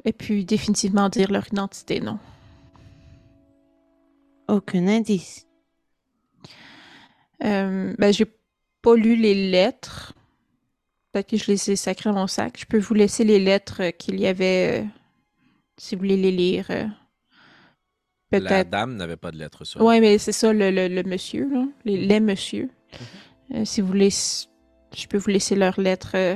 [0.05, 2.19] ait pu définitivement dire leur identité, non.
[4.47, 5.47] Aucun indice.
[7.43, 8.25] Euh, ben, j'ai
[8.81, 10.13] pas lu les lettres.
[11.11, 12.57] Peut-être que je les ai sacrées dans mon sac.
[12.59, 14.87] Je peux vous laisser les lettres euh, qu'il y avait, euh,
[15.77, 16.67] si vous voulez les lire.
[18.33, 18.39] Euh.
[18.39, 18.69] La Peut-être.
[18.69, 21.65] dame n'avait pas de lettre sur Ouais, mais c'est ça, le, le, le monsieur, là.
[21.85, 22.69] Les, les monsieur.
[23.53, 26.35] Euh, si vous voulez, je peux vous laisser leurs lettres euh,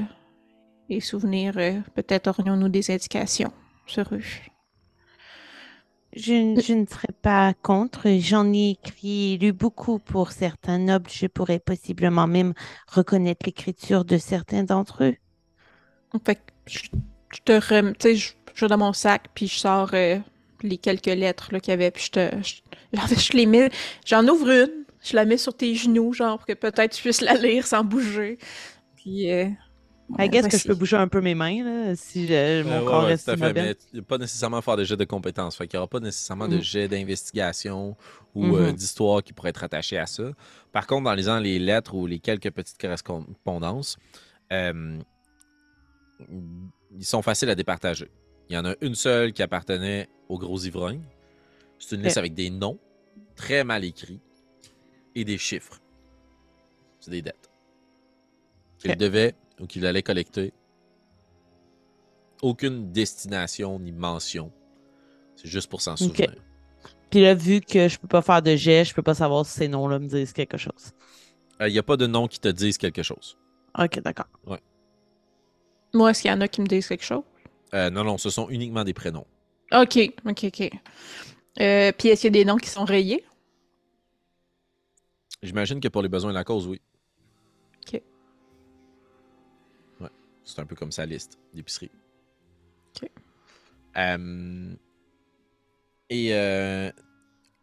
[0.89, 1.53] et souvenirs.
[1.57, 3.51] euh, Peut-être aurions-nous des indications.
[3.85, 4.21] sur eux.
[6.15, 8.07] Je, je ne serais pas contre.
[8.19, 11.09] J'en ai écrit, lu beaucoup pour certains nobles.
[11.11, 12.53] Je pourrais possiblement même
[12.87, 15.15] reconnaître l'écriture de certains d'entre eux.
[16.25, 16.79] Fait que je,
[17.33, 17.93] je te rem...
[17.97, 20.17] Tu sais, je, je vais dans mon sac, puis je sors euh,
[20.63, 22.29] les quelques lettres là, qu'il y avait, puis je te...
[22.43, 22.55] Je,
[22.97, 23.69] en fait, je les mets...
[24.05, 27.21] J'en ouvre une, je la mets sur tes genoux, genre, pour que peut-être tu puisses
[27.21, 28.37] la lire sans bouger.
[28.95, 29.31] Puis...
[29.31, 29.47] Euh,
[30.19, 32.79] I guess que je peux bouger un peu mes mains là, si je- mon Euh,
[32.81, 33.75] ouais, corps ouais, reste tout à fait, immobile.
[33.91, 35.55] mais pas nécessairement faire des jets de compétences.
[35.57, 36.61] Fait qu'il n'y aura pas nécessairement de Mhm.
[36.61, 37.97] jets d'investigation
[38.35, 38.73] ou euh, Mhm.
[38.75, 40.25] d'histoire qui pourraient être attachés à ça.
[40.71, 43.97] Par contre, en lisant les lettres ou les quelques petites correspondances,
[44.53, 44.99] euh,
[46.97, 48.07] ils sont faciles à départager.
[48.49, 51.01] Il y en a une seule qui appartenait au gros ivrogne.
[51.79, 52.79] C'est une liste avec des noms
[53.35, 54.19] très mal écrits
[55.15, 55.81] et des chiffres.
[56.99, 57.49] C'est des dettes.
[58.79, 60.53] Qu'il devait ou qu'il allait collecter.
[62.41, 64.51] Aucune destination ni mention.
[65.35, 66.35] C'est juste pour s'en souvenir.
[67.09, 69.53] Puis là, vu que je peux pas faire de jet, je peux pas savoir si
[69.53, 70.91] ces noms-là me disent quelque chose.
[71.61, 73.37] Il n'y a pas de nom qui te dise quelque chose.
[73.77, 74.27] Ok, d'accord.
[75.93, 77.23] Moi, est-ce qu'il y en a qui me disent quelque chose?
[77.73, 79.25] Euh, non, non, ce sont uniquement des prénoms.
[79.71, 80.69] Ok, ok, ok.
[81.59, 83.25] Euh, puis est-ce qu'il y a des noms qui sont rayés?
[85.41, 86.81] J'imagine que pour les besoins de la cause, oui.
[87.81, 88.01] Ok.
[90.01, 90.09] Ouais,
[90.43, 91.91] c'est un peu comme sa liste d'épicerie.
[92.95, 93.09] Ok.
[93.97, 94.75] Euh,
[96.09, 96.91] et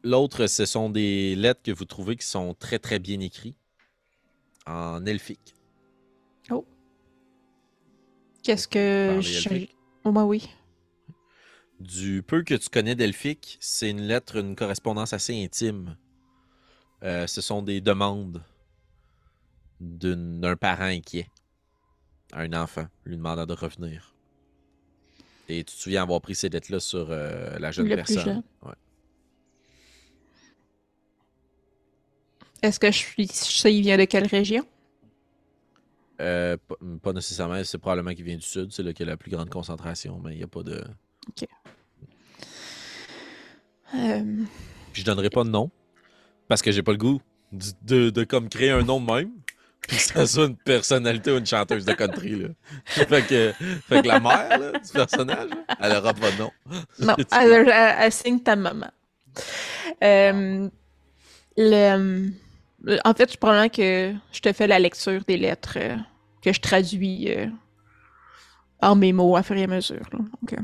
[0.03, 3.57] l'autre, ce sont des lettres que vous trouvez qui sont très très bien écrites
[4.67, 5.55] en elfique.
[8.43, 9.21] Qu'est-ce que...
[9.21, 9.69] Je-.
[10.05, 10.49] Oh, ben oui.
[11.81, 15.97] Du peu que tu connais d'elfique, c'est une lettre, une correspondance assez intime.
[17.03, 18.45] Euh, ce sont des demandes
[19.81, 21.29] d'un parent inquiet
[22.33, 24.15] à un enfant, lui demandant de revenir.
[25.49, 28.43] Et tu te souviens avoir pris ces lettres-là sur euh, la jeune Le personne.
[28.63, 28.73] Ouais.
[32.63, 34.65] Est-ce que je, suis- je sais il vient de quelle région?
[36.23, 36.57] Euh,
[37.03, 39.31] pas, nécessairement, c'est probablement qu'il vient du sud, c'est là qu'il y a la plus
[39.31, 40.83] grande concentration, mais il n'y a pas de.
[43.95, 44.23] Euh,
[44.93, 45.71] Puis je donnerai pas de nom,
[46.49, 47.21] parce que j'ai pas le goût
[47.83, 49.31] de, de comme créer un nom de même,
[49.81, 52.37] puis que ça soit une personnalité ou une chanteuse de country.
[52.37, 52.49] Là.
[52.87, 53.53] fait, que,
[53.89, 56.51] fait que la mère là, du personnage, elle aura pas de nom.
[57.01, 58.91] Non, elle, elle- elle signe ta maman.
[60.03, 60.69] Euh,
[61.57, 62.31] le,
[63.05, 65.97] en fait, je probablement que je te fais la lecture des lettres euh,
[66.43, 67.47] que je traduis euh,
[68.81, 70.03] en mes mots à fur et à mesure.
[70.13, 70.19] là.
[70.19, 70.57] Donc, euh,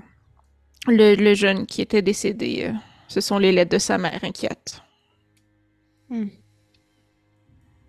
[0.89, 2.73] le, le jeune qui était décédé, euh,
[3.09, 4.83] ce sont les lettres de sa mère inquiète.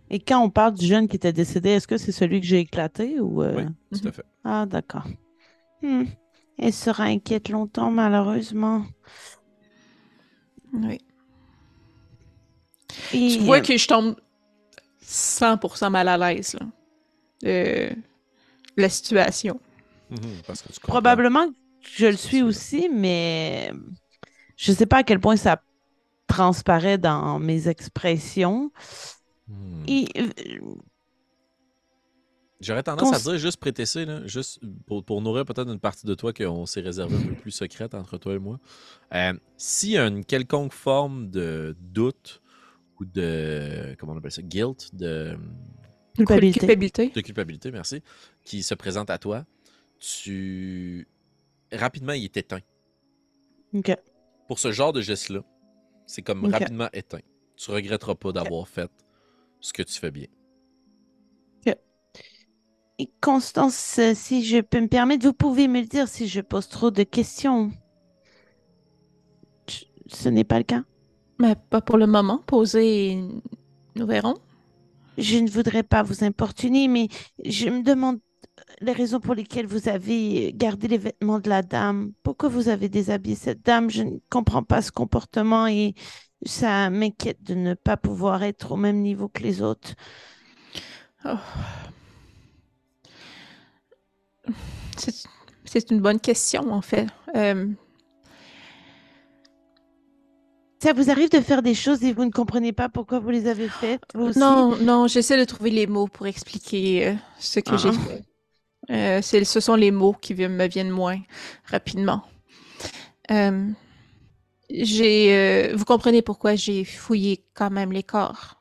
[0.10, 2.60] Et quand on parle du jeune qui était décédé, est-ce que c'est celui que j'ai
[2.60, 3.43] éclaté ou.
[3.43, 4.25] euh, Oui, tout à fait.
[4.43, 5.06] Ah, d'accord.
[5.82, 6.06] Hmm.
[6.58, 8.86] Elle sera inquiète longtemps, malheureusement.
[10.73, 10.97] Oui.
[13.13, 14.15] Et, Tu vois euh, que je tombe
[15.04, 16.65] 100% mal à l'aise là,
[17.43, 17.89] de
[18.78, 19.60] la situation.
[20.10, 20.93] Mhm, parce que tu comprends.
[20.93, 23.71] Probablement que je le suis aussi, mais
[24.58, 25.62] je sais pas à quel point ça
[26.28, 28.71] transparaît dans mes expressions.
[29.47, 29.84] Hmm.
[29.88, 30.75] Et euh,
[32.62, 36.13] J'aurais tendance à dire juste prétesser, là, juste pour, pour nourrir peut-être une partie de
[36.13, 38.60] toi qu'on s'est réservé un peu plus secrète entre toi et moi.
[39.13, 42.41] Euh, S'il y a une quelconque forme de doute
[42.99, 45.38] ou de, comment on appelle ça, guilt, de,
[46.15, 46.60] culpabilité.
[46.60, 47.10] Culpabilité.
[47.10, 48.02] de culpabilité, merci,
[48.43, 49.45] qui se présente à toi,
[50.00, 51.08] tu...
[51.72, 52.62] Rapidement, il est éteint.
[53.74, 53.95] Ok.
[54.48, 55.43] Pour ce genre de geste-là,
[56.08, 57.19] c'est comme rapidement éteint.
[57.56, 58.89] Tu regretteras pas d'avoir fait
[59.60, 60.28] ce que tu fais bien.
[63.00, 66.41] Et Constance, euh, si je peux me permettre, vous pouvez me le dire si je
[66.41, 67.72] pose trop de questions.
[70.08, 70.84] Ce n'est pas le cas?
[71.39, 72.39] Mais pas pour le moment.
[72.45, 73.24] Poser,
[73.95, 74.36] nous verrons.
[75.20, 77.09] Je ne voudrais pas vous importuner, mais
[77.43, 78.20] je me demande
[78.82, 82.13] les raisons pour lesquelles vous avez gardé les vêtements de la dame.
[82.24, 83.89] Pourquoi vous avez déshabillé cette dame?
[83.89, 85.93] Je ne comprends pas ce comportement et
[86.45, 89.93] ça m'inquiète de ne pas pouvoir être au même niveau que les autres.
[91.26, 91.36] Oh.
[95.65, 97.07] C'est- une bonne question, en fait.
[97.36, 97.67] Euh,
[100.82, 103.47] Ça vous arrive de faire des choses et vous ne comprenez pas pourquoi vous les
[103.47, 104.39] avez faites, vous aussi?
[104.39, 107.77] non, non, j'essaie de trouver les mots pour expliquer euh, ce que Ah.
[107.77, 108.23] j'ai fait.
[108.91, 111.19] Euh, c'est- ce sont les mots qui me viennent moins
[111.65, 112.23] rapidement.
[113.32, 113.69] Euh,
[114.69, 118.55] j'ai, euh, vous comprenez pourquoi j'ai fouillé quand même les corps?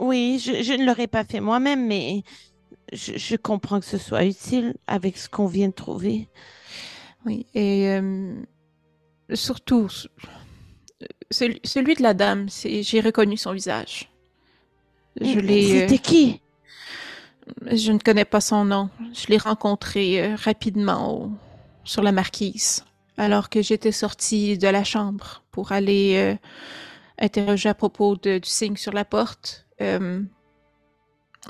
[0.00, 2.22] Oui, je, je ne l'aurais pas fait moi-même, mais
[2.92, 6.28] je, je comprends que ce soit utile avec ce qu'on vient de trouver.
[7.24, 8.34] Oui, et euh,
[9.34, 9.88] surtout,
[11.30, 14.10] celui, celui de la dame, j'ai reconnu son visage.
[15.20, 15.80] Je l'ai.
[15.80, 16.40] C'était qui?
[17.66, 18.90] euh, je ne connais pas son nom.
[19.12, 21.30] Je l'ai rencontré euh, rapidement au-
[21.84, 22.84] sur la marquise,
[23.16, 26.34] alors que j'étais sortie de la chambre pour aller euh,
[27.18, 29.66] interroger à propos de- du signe sur la porte.
[29.80, 30.22] Euh,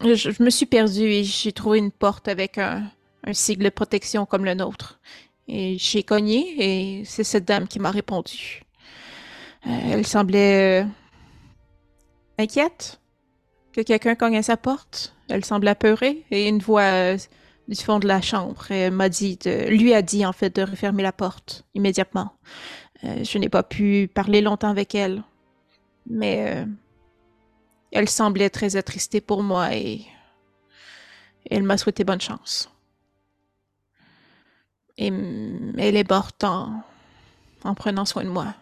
[0.05, 2.91] je, je me suis perdue et j'ai trouvé une porte avec un,
[3.25, 5.01] un sigle de protection comme le nôtre.
[5.49, 8.63] Et j'ai cogné et c'est cette dame qui m'a répondu.
[9.67, 10.87] Euh, elle semblait euh,
[12.39, 13.01] inquiète
[13.73, 15.15] que quelqu'un cogne à sa porte.
[15.29, 17.19] Elle semble apeurée et une voix euh,
[17.69, 19.39] du fond de la chambre m'a dit,
[19.69, 22.33] lui a dit en fait de refermer la porte immédiatement.
[23.03, 25.25] Je n'ai pas pu parler longtemps avec elle,
[26.09, 26.65] mais
[27.91, 30.07] elle semblait très attristée pour moi et
[31.51, 32.71] elle m'a souhaité bonne chance.
[34.97, 36.85] Et elle est morte en
[37.75, 38.55] prenant soin de moi.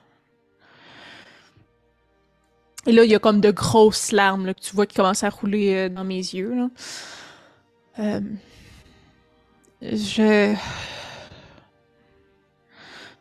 [2.86, 5.24] Et là, il y a comme de grosses larmes là, que tu vois qui commencent
[5.24, 6.54] à rouler euh, dans mes yeux.
[6.54, 6.68] là.
[7.98, 8.20] Euh,
[9.82, 10.54] je.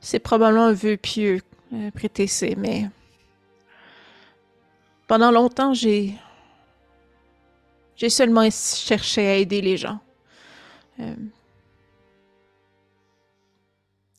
[0.01, 1.41] C'est probablement un vœu pieux,
[1.73, 2.89] euh, prétessé, mais.
[5.07, 6.13] Pendant longtemps, j'ai.
[7.95, 9.99] J'ai seulement cherché à aider les gens.
[10.99, 11.15] Euh,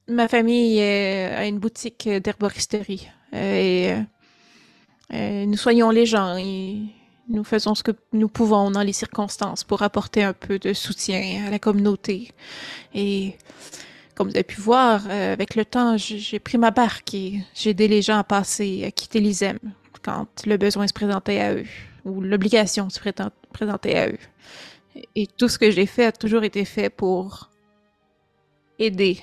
[0.06, 3.08] Ma famille a une boutique d'herboristerie.
[3.32, 3.94] et.
[5.12, 6.78] Euh, nous soignons les gens et
[7.28, 11.44] nous faisons ce que nous pouvons dans les circonstances pour apporter un peu de soutien
[11.46, 12.32] à la communauté.
[12.94, 13.36] Et
[14.14, 17.70] comme vous avez pu voir, euh, avec le temps, j'ai pris ma barque et j'ai
[17.70, 19.58] aidé les gens à passer, à quitter l'ISEM
[20.02, 21.66] quand le besoin se présentait à eux
[22.04, 23.00] ou l'obligation se
[23.52, 24.18] présentait à eux.
[25.14, 27.50] Et tout ce que j'ai fait a toujours été fait pour
[28.78, 29.20] aider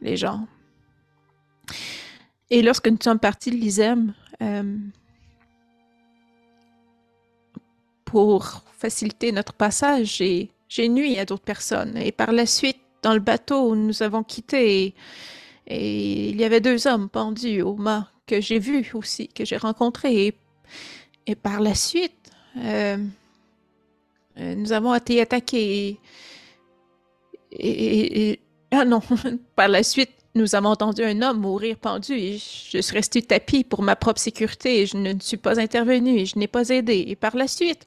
[0.00, 0.46] les gens.
[2.50, 4.12] Et lorsque nous sommes partis de l'ISEM,
[4.42, 4.76] euh,
[8.14, 11.96] pour faciliter notre passage, j'ai j'ai nui à d'autres personnes.
[11.96, 14.94] Et par la suite, dans le bateau où nous avons quitté, et,
[15.66, 19.56] et il y avait deux hommes pendus au mât que j'ai vus aussi, que j'ai
[19.56, 20.26] rencontrés.
[20.28, 20.34] Et,
[21.26, 22.98] et par la suite, euh,
[24.38, 25.98] euh, nous avons été attaqués.
[27.52, 28.40] Et, et- et-
[28.70, 29.00] ah non,
[29.56, 33.62] par la suite, nous avons entendu un homme mourir pendu et je suis restée tapis
[33.62, 37.04] pour ma propre sécurité et je ne suis pas intervenue et je n'ai pas aidé.
[37.06, 37.84] Et par la suite,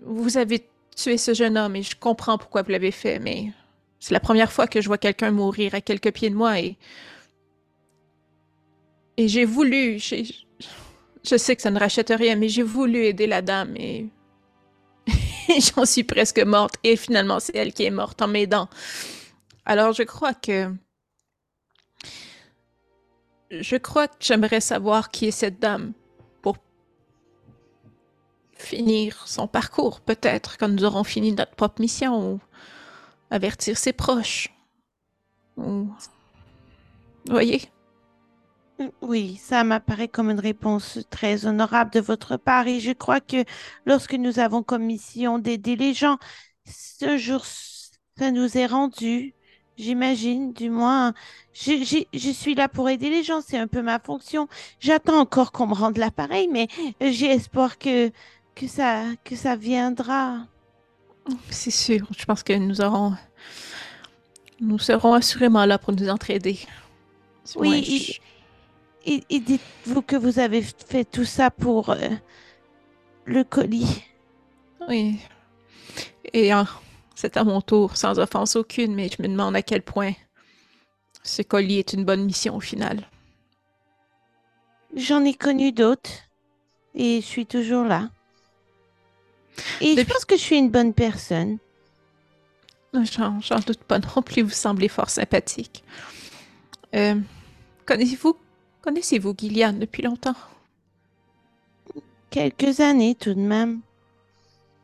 [0.00, 3.52] vous avez tué ce jeune homme et je comprends pourquoi vous l'avez fait, mais
[3.98, 6.76] c'est la première fois que je vois quelqu'un mourir à quelques pieds de moi et.
[9.16, 9.98] Et j'ai voulu.
[9.98, 14.06] Je sais que ça ne rachète rien, mais j'ai voulu aider la dame et.
[15.48, 18.68] J'en suis presque morte et finalement c'est elle qui est morte en m'aidant.
[19.68, 20.74] Alors je crois que.
[23.50, 25.92] Je crois que j'aimerais savoir qui est cette dame
[26.42, 26.56] pour
[28.54, 32.40] finir son parcours, peut-être, quand nous aurons fini notre propre mission, ou
[33.30, 34.48] avertir ses proches.
[35.58, 35.90] Ou...
[37.26, 37.62] Vous voyez?
[39.02, 43.44] Oui, ça m'apparaît comme une réponse très honorable de votre part et je crois que
[43.84, 46.16] lorsque nous avons comme mission d'aider les gens,
[46.64, 49.34] ce jour, ça nous est rendu,
[49.78, 51.14] j'imagine, du moins,
[51.52, 54.48] je, j'ai- je suis là pour aider les gens, c'est un peu ma fonction.
[54.80, 56.68] J'attends encore qu'on me rende l'appareil, mais
[57.00, 58.10] j'ai espoir que,
[58.54, 60.46] que ça, que ça viendra.
[61.50, 63.14] C'est sûr, je pense que nous aurons...
[64.60, 66.58] Nous serons assurément là pour nous entraider.
[67.56, 68.20] Oui, je-
[69.10, 72.08] Et, et dites-vous que vous avez fait tout ça pour euh,
[73.24, 74.02] le colis.
[74.88, 75.18] Oui.
[76.32, 76.66] Et hein,
[77.20, 80.12] c'est à mon tour, sans offense aucune, mais je me demande à quel point
[81.24, 83.08] ce colis est une bonne mission au final.
[84.94, 86.10] J'en ai connu d'autres
[86.94, 88.08] et je suis toujours là.
[89.80, 91.58] Et je pense que je suis une bonne personne.
[92.94, 95.82] J'en, j'en doute pas non plus, vous semblez fort sympathique.
[96.94, 97.16] Euh,
[97.84, 98.36] connaissez-vous,
[98.80, 100.36] connaissez-vous Gillian depuis longtemps?
[102.30, 103.80] Quelques années tout de même.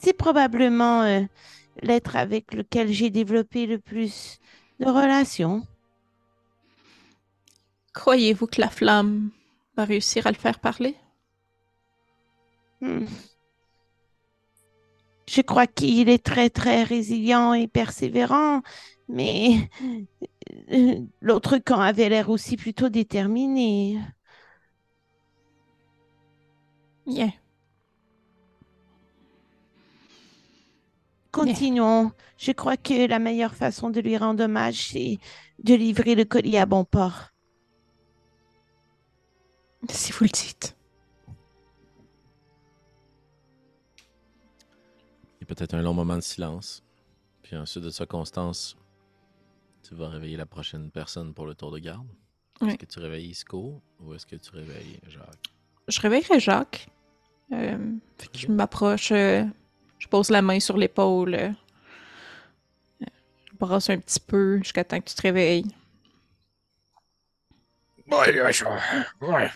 [0.00, 1.22] C'est probablement euh,
[1.82, 4.38] l'être avec lequel j'ai développé le plus
[4.80, 5.66] de relations.
[7.92, 9.30] Croyez-vous que la flamme
[9.76, 10.96] va réussir à le faire parler?
[12.80, 13.06] Hmm.
[15.28, 18.62] Je crois qu'il est très, très résilient et persévérant,
[19.08, 19.70] mais
[20.72, 23.98] euh, l'autre camp avait l'air aussi plutôt déterminé.
[27.06, 27.32] Bien.
[31.34, 32.12] Continuons.
[32.38, 35.18] Je crois que la meilleure façon de lui rendre hommage, c'est
[35.62, 37.30] de livrer le colis à bon port.
[39.90, 40.76] Si vous le dites.
[45.40, 46.82] Il y a peut-être un long moment de silence.
[47.42, 48.76] Puis ensuite de ça, Constance,
[49.86, 52.06] tu vas réveiller la prochaine personne pour le tour de garde.
[52.60, 52.68] Oui.
[52.68, 55.52] Est-ce que tu réveilles Isco ou est-ce que tu réveilles Jacques?
[55.88, 56.88] Je réveillerai Jacques.
[57.52, 59.44] Euh, fait que je m'approche, euh,
[59.98, 61.54] je pose la main sur l'épaule.
[63.00, 65.66] je brasse un petit peu jusqu'à temps que tu te réveilles.
[68.10, 68.64] Ouais, ouais, je-
[69.26, 69.48] ouais.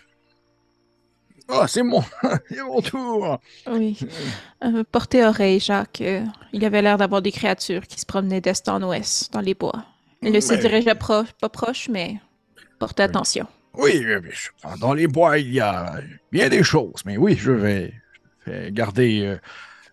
[1.51, 2.03] Ah, c'est mon...
[2.49, 3.39] c'est mon tour.
[3.67, 3.97] Oui.
[4.63, 6.01] Euh, portez oreille, Jacques.
[6.01, 6.23] Euh,
[6.53, 9.85] il avait l'air d'avoir des créatures qui se promenaient d'est en ouest dans les bois.
[10.21, 12.17] Il ne se Mais- dirigeait pro- pas proche, mais
[12.77, 13.47] portez attention.
[13.73, 15.95] Oui, je- dans les bois, il y a
[16.31, 17.93] bien des choses, mais oui, je vais,
[18.45, 19.37] je vais garder euh,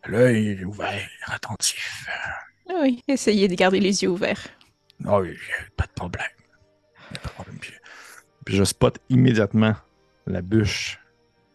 [0.09, 2.07] l'œil ouvert, attentif.
[2.69, 4.47] Oui, essayez de garder les yeux ouverts.
[5.05, 5.37] Ah oui,
[5.77, 6.27] pas de problème.
[7.11, 7.59] Pas de problème.
[7.61, 7.73] Puis,
[8.45, 9.75] puis je spot immédiatement
[10.27, 10.99] la bûche.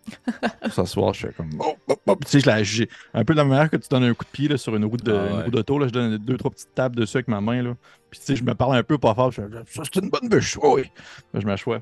[0.72, 1.50] S'asseoir, je fais comme.
[1.60, 2.16] Oh, oh, oh.
[2.26, 4.26] Tu sais, je la- j'ai- un peu de la manière que tu donnes un coup
[4.26, 5.30] de pied là, sur une route de, Ah ouais.
[5.32, 7.62] une roue d'auto, là, je donne deux, trois petites tapes dessus avec ma main.
[7.62, 7.76] Là.
[8.10, 9.32] Puis tu sais, je me parle un peu pas fort.
[9.32, 10.58] Je fais, ça, c'est une bonne bûche.
[10.62, 10.90] Oh, oui.
[11.34, 11.82] Là, je m'assois.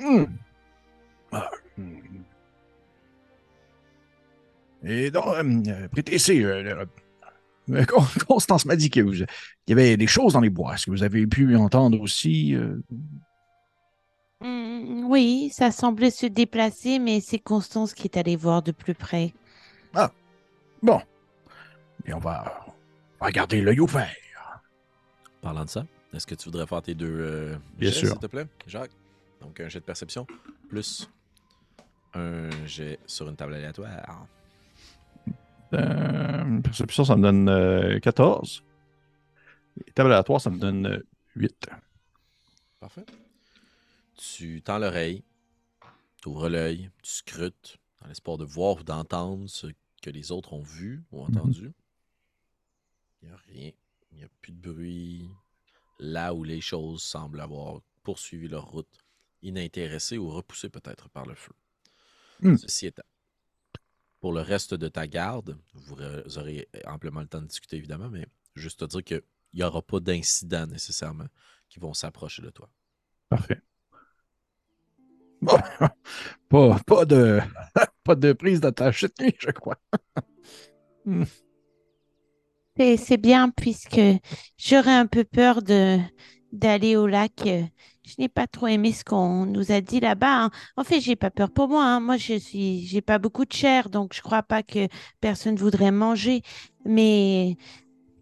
[0.00, 0.28] Hum.
[1.32, 2.00] Ah, hum.
[4.84, 6.84] Et donc, euh, Prétessé, euh,
[7.70, 9.26] euh, Con- Constance m'a dit que vous- il
[9.68, 10.74] y avait des choses dans les bois.
[10.74, 12.54] Est-ce que vous avez pu entendre aussi?
[14.40, 18.94] Hmm, oui, ça semblait se déplacer, mais c'est Constance qui est allée voir de plus
[18.94, 19.32] près.
[20.80, 21.00] Bon.
[22.06, 22.64] Et on va,
[23.20, 24.14] on va garder l'œil ouvert.
[25.42, 28.08] Parlant de ça, est-ce que tu voudrais faire tes deux euh, Bien jets, sûr.
[28.10, 28.92] s'il te plaît, Jacques?
[29.40, 30.24] Donc, un jet de perception
[30.68, 31.10] plus
[32.14, 34.26] un jet sur une table aléatoire.
[35.74, 38.62] Euh, perception, ça me donne euh, 14.
[39.86, 41.06] Et table aléatoire, ça me donne euh,
[41.36, 41.68] 8.
[42.80, 43.06] Parfait.
[44.16, 45.22] Tu tends l'oreille,
[46.22, 49.68] tu ouvres l'œil, tu scrutes dans l'espoir de voir ou d'entendre ce
[50.02, 51.72] que les autres ont vu ou entendu.
[53.22, 53.70] Il n'y a rien.
[54.12, 55.28] Il n'y a plus de bruit.
[56.00, 58.88] Là où les choses semblent avoir poursuivi leur route,
[59.42, 61.52] inintéressées ou repoussées peut-être par le feu.
[62.40, 62.56] Hmm.
[62.56, 63.02] Ceci étant,
[64.20, 67.76] pour le reste de ta garde, vous re- vous aurez amplement le temps de discuter
[67.76, 69.22] évidemment, mais juste te dire qu'il
[69.54, 71.26] n'y aura pas d'incidents nécessairement
[71.68, 72.70] qui vont s'approcher de toi.
[73.30, 73.62] Parfait.
[75.40, 75.58] Bon,
[76.48, 77.40] pas, pas de,
[78.04, 79.78] pas de prise d'attache cette nuit, je crois.
[82.76, 84.00] C'est c'est bien puisque
[84.56, 85.98] j'aurais un peu peur de
[86.52, 87.48] d'aller au lac.
[88.08, 90.44] Je n'ai pas trop aimé ce qu'on nous a dit là-bas.
[90.46, 90.50] hein.
[90.76, 91.84] En fait, j'ai pas peur pour moi.
[91.84, 92.00] hein.
[92.00, 94.88] Moi, je suis, j'ai pas beaucoup de chair, donc je crois pas que
[95.20, 96.42] personne voudrait manger.
[96.84, 97.56] Mais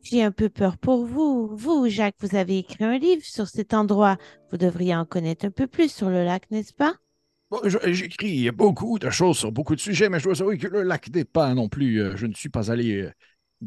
[0.03, 1.49] j'ai un peu peur pour vous.
[1.57, 4.17] Vous, Jacques, vous avez écrit un livre sur cet endroit.
[4.51, 6.95] Vous devriez en connaître un peu plus sur le lac, n'est-ce pas?
[7.87, 11.09] J'écris beaucoup de choses sur beaucoup de sujets, mais je dois avouer que le lac
[11.33, 12.01] pas non plus.
[12.03, 13.13] euh, Je ne suis pas allé euh,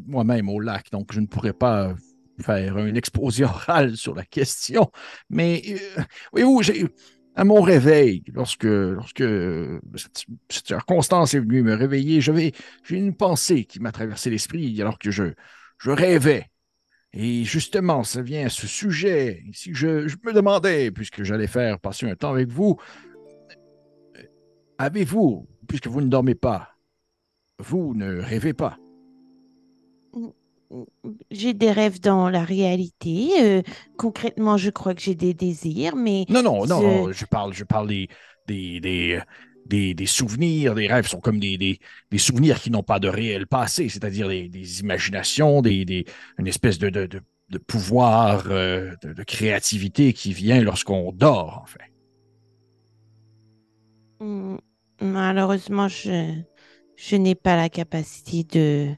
[0.06, 1.94] moi-même au lac, donc je ne pourrais pas
[2.40, 4.90] faire un exposé oral sur la question.
[5.28, 6.88] Mais euh, voyez-vous,
[7.36, 10.26] à mon réveil, lorsque, lorsque euh, cette,
[10.66, 12.52] circonstance est venue me réveiller, j'ai
[12.90, 15.24] une pensée qui m'a traversé l'esprit alors que je,
[15.78, 16.46] je rêvais.
[17.12, 19.42] Et justement, ça vient à ce sujet.
[19.52, 22.78] Si je, je me demandais, puisque j'allais faire passer un temps avec vous,
[24.80, 26.70] Avez-vous, puisque vous ne dormez pas,
[27.58, 28.78] vous ne rêvez pas?
[31.30, 33.30] J'ai des rêves dans la réalité.
[33.40, 33.62] Euh,
[33.96, 37.52] concrètement, je crois que j'ai des désirs, mais Non, non, non, Je- non, je parle,
[37.54, 38.08] je parle des,
[38.46, 39.20] des, des,
[39.66, 43.08] des, des souvenirs, des rêves sont comme des, des, des souvenirs qui n'ont pas de
[43.08, 46.04] réel passé, c'est-à-dire des, des imaginations, des, des,
[46.38, 51.60] une espèce de, de, de, de pouvoir, euh, de, de créativité qui vient lorsqu'on dort,
[51.62, 51.80] en fait.
[54.20, 54.58] Mm,
[55.02, 56.42] Malheureusement, je,
[56.96, 58.94] je n'ai pas la capacité de,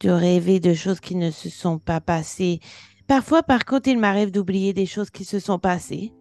[0.00, 2.60] de rêver de choses qui ne se sont pas passées.
[3.06, 6.14] Parfois, par contre, il m'arrive d'oublier des choses qui se sont passées.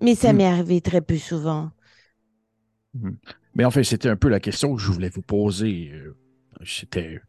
[0.00, 0.32] Mais ça Hmm.
[0.32, 1.72] m'est arrivé très peu souvent.
[3.54, 5.92] Mais en fait, c'était un peu la question que je voulais vous poser.
[6.64, 7.20] C'était.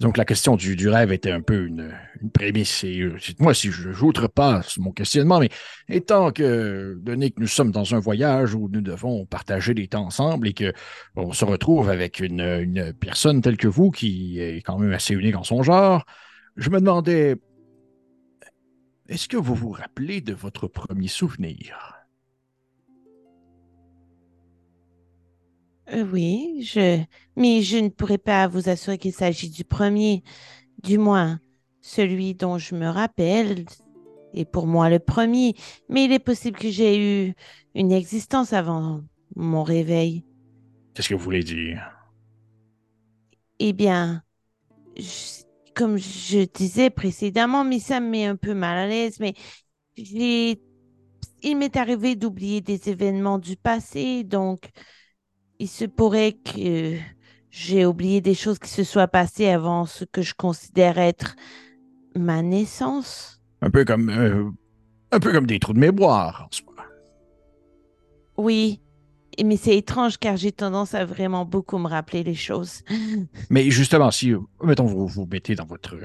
[0.00, 1.94] Donc, la question du, rêve était un peu une,
[2.32, 2.84] prémisse.
[2.84, 5.50] Et euh, moi, si je j'outrepasse mon questionnement, mais
[5.88, 10.06] étant que, donné que nous sommes dans un voyage où nous devons partager des temps
[10.06, 10.72] ensemble et que
[11.16, 15.14] on se retrouve avec une, une personne telle que vous, qui est quand même assez
[15.14, 16.04] unique en son genre,
[16.56, 17.36] je me demandais.
[19.08, 21.93] Est-ce que vous vous rappelez de votre premier souvenir?
[25.90, 27.02] Euh, oui, je...
[27.36, 30.22] mais je ne pourrais pas vous assurer qu'il s'agit du premier,
[30.82, 31.40] du moins
[31.82, 33.66] celui dont je me rappelle
[34.34, 35.54] est pour moi le premier,
[35.88, 37.34] mais il est possible que j'ai eu
[37.74, 39.02] une existence avant
[39.36, 40.24] mon réveil.
[40.94, 41.90] Qu'est-ce que vous voulez dire?
[43.58, 44.22] Eh bien,
[44.96, 49.34] je- comme je disais précédemment, mais ça me met un peu mal à l'aise, mais
[49.96, 50.62] j'ai...
[51.42, 54.70] il m'est arrivé d'oublier des événements du passé, donc
[55.58, 56.96] il se pourrait que
[57.50, 61.36] j'ai oublié des choses qui se soient passées avant ce que je considère être
[62.16, 63.40] ma naissance.
[63.62, 64.10] Un peu comme.
[64.10, 64.50] euh,
[65.12, 66.74] un peu comme des trous de mémoire, en soi.
[68.36, 68.80] Oui,
[69.38, 72.82] et- mais c'est étrange car j'ai tendance à vraiment beaucoup me rappeler les choses.
[73.50, 74.32] Mais justement, si,
[74.62, 75.96] mettons, vous vous mettez dans votre,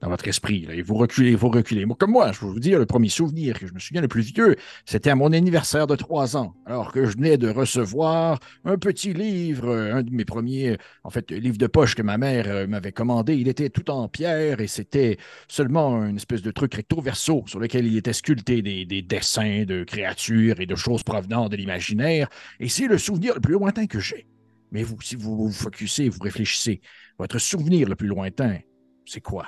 [0.00, 1.84] dans votre esprit, et vous reculez, vous reculez.
[1.84, 4.08] Moi, comme moi, je vais vous dire, le premier souvenir que je me souviens le
[4.08, 8.38] plus vieux, c'était à mon anniversaire de trois ans, alors que je venais de recevoir
[8.64, 12.16] un petit livre, euh, un de mes premiers, en fait, livre de poche que ma
[12.16, 13.34] mère euh, m'avait commandé.
[13.34, 15.18] Il était tout en pierre et c'était
[15.48, 19.84] seulement une espèce de truc recto-verso sur lequel il était sculpté des, des dessins de
[19.84, 22.28] créatures et de choses provenant de l'imaginaire.
[22.60, 24.26] Et c'est le souvenir le plus lointain que j'ai.
[24.70, 26.80] Mais vous, si vous vous focussez, vous réfléchissez,
[27.18, 28.58] votre souvenir le plus lointain,
[29.06, 29.46] c'est quoi?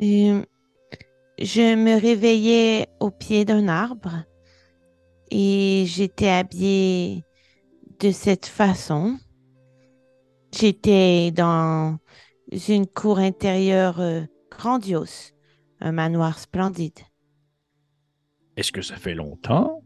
[0.00, 4.24] Je me réveillais au pied d'un arbre
[5.30, 7.24] et j'étais habillée
[7.98, 9.18] de cette façon.
[10.52, 11.98] J'étais dans
[12.68, 15.32] une cour intérieure euh, grandiose,
[15.80, 16.98] un manoir splendide.
[18.56, 19.82] Est-ce que ça fait longtemps?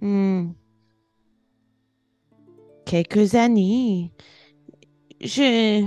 [0.00, 0.52] Hmm.
[2.86, 4.12] Quelques années.
[5.20, 5.86] Je...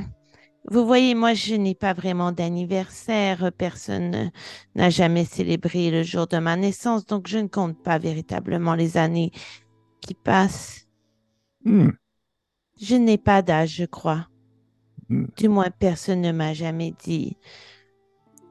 [0.70, 3.52] Vous voyez, moi, je n'ai pas vraiment d'anniversaire.
[3.58, 4.32] Personne
[4.76, 8.98] n'a jamais célébré le jour de ma naissance, donc je ne compte pas véritablement les
[8.98, 9.32] années
[10.02, 10.88] qui passent.
[11.66, 11.90] Hmm.
[12.80, 14.28] Je n'ai pas d'âge, je crois.
[15.10, 15.26] Hmm.
[15.36, 17.38] Du moins, personne ne m'a jamais dit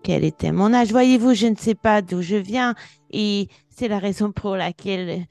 [0.03, 0.91] quel était mon âge.
[0.91, 2.75] Voyez-vous, je ne sais pas d'où je viens
[3.11, 5.27] et c'est la raison pour laquelle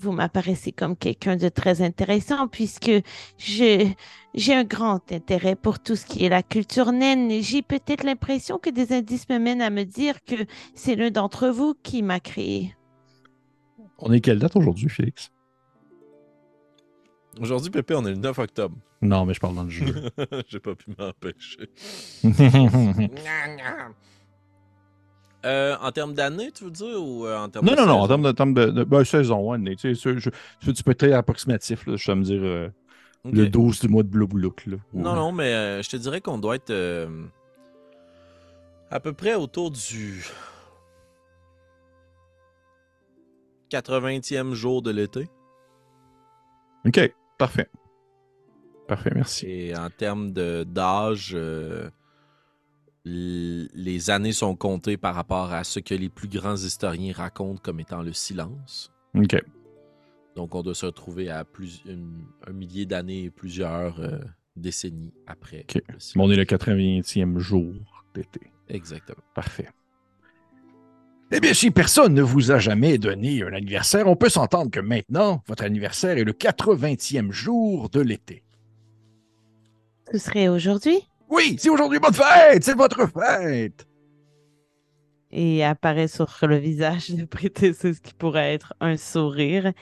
[0.00, 2.90] vous m'apparaissez comme quelqu'un de très intéressant puisque
[3.38, 3.88] je
[4.34, 7.30] j'ai un grand intérêt pour tout ce qui est la culture naine.
[7.42, 10.36] J'ai peut-être l'impression que des indices me mènent à me dire que
[10.74, 12.76] c'est l'un d'entre vous qui m'a créé.
[13.98, 15.32] On est quelle date aujourd'hui, Félix?
[17.40, 18.76] Aujourd'hui, Pépé, on est le 9 octobre.
[19.00, 20.10] Non, mais je parle dans le jeu.
[20.48, 21.68] J'ai pas pu m'empêcher.
[25.44, 28.00] Euh, en termes d'années, tu veux dire, ou euh, en termes non, de non, non,
[28.00, 30.30] en termes de, termes de, de- ben, saison, tu sais, je, je,
[30.60, 32.68] je- tu peux être très approximatif, là, je vais me dire euh,
[33.24, 34.76] le 12 du mois de Blublook, là.
[34.94, 36.72] Non, non, mais je te dirais qu'on doit être
[38.90, 40.24] à peu près autour du
[43.70, 45.28] 80e jour de l'été.
[46.86, 47.68] OK, parfait.
[48.86, 49.46] Parfait, merci.
[49.46, 51.90] Et en termes d'âge, euh,
[53.12, 57.80] les années sont comptées par rapport à ce que les plus grands historiens racontent comme
[57.80, 58.92] étant le silence.
[59.16, 59.42] OK.
[60.36, 64.18] Donc, on doit se retrouver à plus, une- un millier d'années et plusieurs euh,
[64.56, 65.64] décennies après.
[65.68, 65.82] Ok.
[66.14, 67.74] Bon, on est le 80e jour
[68.14, 68.40] d'été.
[68.68, 69.22] Exactement.
[69.34, 69.68] Parfait.
[71.30, 74.80] Eh bien, si personne ne vous a jamais donné un anniversaire, on peut s'entendre que
[74.80, 78.44] maintenant, votre anniversaire est le 80e jour de l'été.
[80.12, 81.07] Ce serait aujourd'hui?
[81.28, 82.64] Oui, c'est aujourd'hui votre fête!
[82.64, 83.86] C'est votre fête!
[85.30, 89.72] et apparaît sur le visage de prêter ce qui pourrait être un sourire.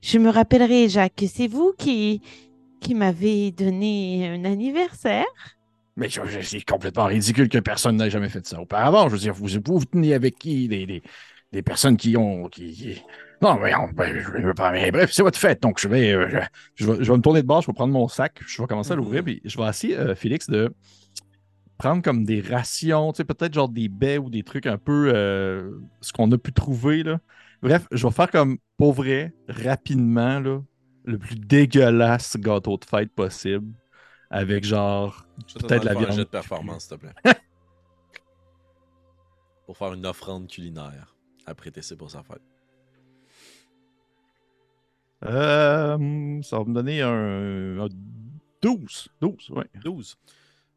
[0.00, 2.22] Je me rappellerai, Jacques, que c'est vous qui,
[2.80, 5.26] qui m'avez donné un anniversaire?
[5.96, 9.08] Mais c'est complètement ridicule que personne n'ait jamais fait ça auparavant.
[9.08, 10.68] Je veux dire, vous vous, vous tenez avec qui?
[10.68, 11.02] Des, des,
[11.52, 12.48] des personnes qui ont.
[12.48, 13.02] Qui, qui-
[13.42, 14.70] Non, mais on- ben, je veux pas.
[14.72, 15.62] Mais bref, c'est votre fête.
[15.62, 16.28] Donc, je vais, euh,
[16.76, 18.62] je, je vais, je vais me tourner de bord, je vais prendre mon sac, je
[18.62, 19.24] vais commencer à l'ouvrir, Mhm.
[19.26, 20.72] puis je vais essayer, euh, Félix, de
[21.76, 25.10] prendre comme des rations, tu sais, peut-être genre des baies ou des trucs un peu.
[25.14, 27.18] euh, ce qu'on a pu trouver, là.
[27.62, 30.60] Bref, je vais faire comme, pour vrai, rapidement, là,
[31.04, 33.66] le plus dégueulasse gâteau de fête possible.
[34.30, 35.26] Avec genre
[35.60, 36.16] Peut-être la de faire un viande.
[36.18, 37.12] jet de performance, s'il te plaît.
[39.66, 41.14] pour faire une offrande culinaire
[41.46, 42.40] à TC pour sa fête.
[45.24, 47.88] Euh, ça va me donner un, un
[48.62, 49.08] 12.
[49.20, 49.66] 12, ouais.
[49.82, 50.16] 12.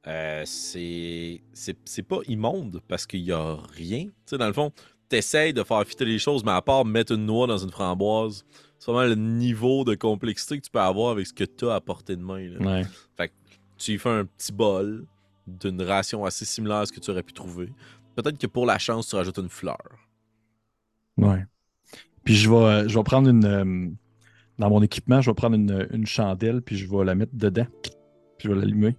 [0.07, 4.05] Euh, c'est pas immonde parce qu'il y a rien.
[4.05, 4.71] Tu sais, dans le fond,
[5.09, 8.45] t'essayes de faire fitter les choses, mais à part mettre une noix dans une framboise,
[8.79, 11.75] c'est vraiment le niveau de complexité que tu peux avoir avec ce que tu as
[11.75, 12.47] à portée de main.
[12.47, 12.81] là.
[13.17, 13.31] Ouais.
[13.77, 15.05] Tu y fais un petit bol
[15.45, 17.71] d'une ration assez similaire à ce que tu aurais pu trouver.
[18.15, 19.77] Peut-être que pour la chance, tu rajoutes une fleur.
[21.17, 21.45] Ouais.
[22.23, 23.89] Puis je vais, je vais prendre une, euh,
[24.59, 27.67] dans mon équipement, je vais prendre une, une chandelle, puis je vais la mettre dedans.
[27.81, 28.95] Puis je vais l'allumer.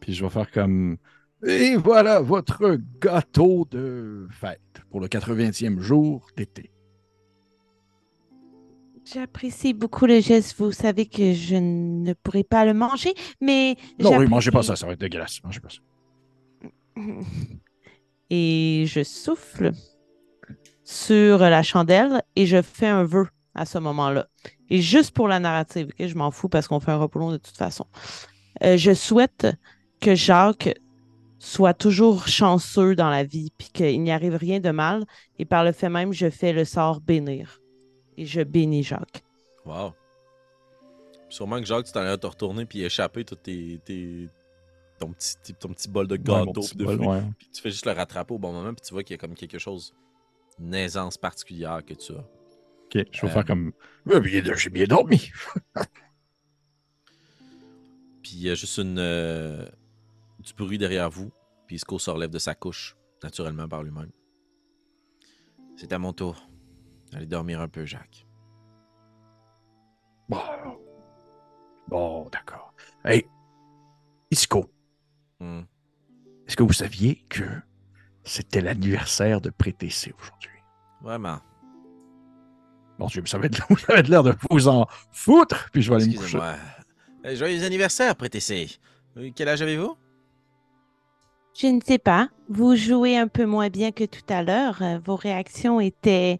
[0.00, 0.98] Puis je vais faire comme.
[1.46, 4.60] Et voilà votre gâteau de fête
[4.90, 6.70] pour le 80e jour d'été.
[9.04, 10.58] J'apprécie beaucoup le geste.
[10.58, 13.76] Vous savez que je ne pourrai pas le manger, mais.
[13.98, 15.42] Non, oui, mangez pas ça, ça va être dégueulasse.
[15.44, 15.80] Mangez pas ça.
[18.30, 19.72] Et je souffle
[20.84, 24.28] sur la chandelle et je fais un vœu à ce moment-là.
[24.70, 27.38] Et juste pour la narrative, je m'en fous parce qu'on fait un repos long de
[27.38, 27.86] toute façon.
[28.62, 29.46] Euh, je souhaite
[30.00, 30.78] que Jacques
[31.38, 35.04] soit toujours chanceux dans la vie, puis qu'il n'y arrive rien de mal.
[35.38, 37.60] Et par le fait même, je fais le sort bénir.
[38.16, 39.22] Et je bénis Jacques.
[39.64, 39.92] Wow.
[41.28, 44.28] Sûrement que Jacques, tu t'en allais te retourner puis échapper tout tes, tes-
[44.98, 47.22] ton, petit, ton petit bol de gâteau de bol, ouais.
[47.38, 49.18] Puis tu fais juste le rattraper au bon moment puis tu vois qu'il y a
[49.18, 49.94] comme quelque chose,
[50.58, 52.24] une aisance particulière que tu as.
[52.94, 53.72] Ok, je vais Euh, faire comme.
[54.56, 55.30] J'ai bien dormi.
[58.22, 59.66] Puis il y a juste une, euh,
[60.40, 61.30] du bruit derrière vous.
[61.66, 64.10] Puis Isco se relève de sa couche, naturellement par lui-même.
[65.76, 66.48] C'est à mon tour.
[67.12, 68.26] Allez dormir un peu, Jacques.
[70.28, 70.38] Bon,
[71.88, 72.74] bon d'accord.
[73.04, 73.26] Hey,
[74.30, 74.70] Isco,
[75.40, 75.62] Hmm.
[76.46, 77.44] est-ce que vous saviez que
[78.24, 80.50] c'était l'anniversaire de Prétécé aujourd'hui?
[81.00, 81.38] Vraiment.
[82.98, 86.38] Mais ça va être, l'air de vous en foutre, puis je vais aller me coucher.
[86.38, 86.54] Excusez-moi.
[87.24, 88.78] Eh, joyeux anniversaire, Prétessé.
[89.16, 89.96] Euh, Quel âge avez-vous?
[91.60, 92.28] Je ne sais pas.
[92.48, 94.80] Vous jouez un peu moins bien que tout à l'heure.
[94.82, 96.38] Euh, Vos réactions étaient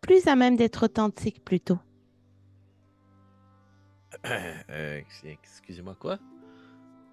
[0.00, 1.78] plus à même d'être authentiques plutôt.
[4.70, 6.18] Euh, Excusez-moi, quoi?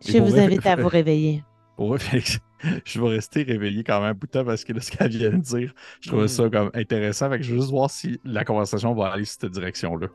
[0.05, 1.43] Je vous invite à vous réveiller.
[1.77, 2.37] Pour Félix,
[2.85, 5.09] je vais rester réveillé quand même un bout de temps parce que là, ce qu'elle
[5.09, 6.27] vient de dire, je trouvais Mm.
[6.27, 7.29] ça comme intéressant.
[7.29, 10.07] Fait que je veux juste voir si la conversation va aller cette direction-là.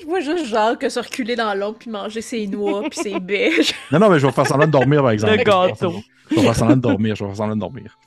[0.00, 3.74] Je vois juste Jacques se reculer dans l'ombre puis manger ses noix puis ses bêches.
[3.90, 5.36] Non, non, mais je vais faire semblant de dormir, par exemple.
[5.36, 5.94] Le gâteau.
[6.30, 7.98] Je vais faire semblant de dormir, je vais faire semblant de dormir.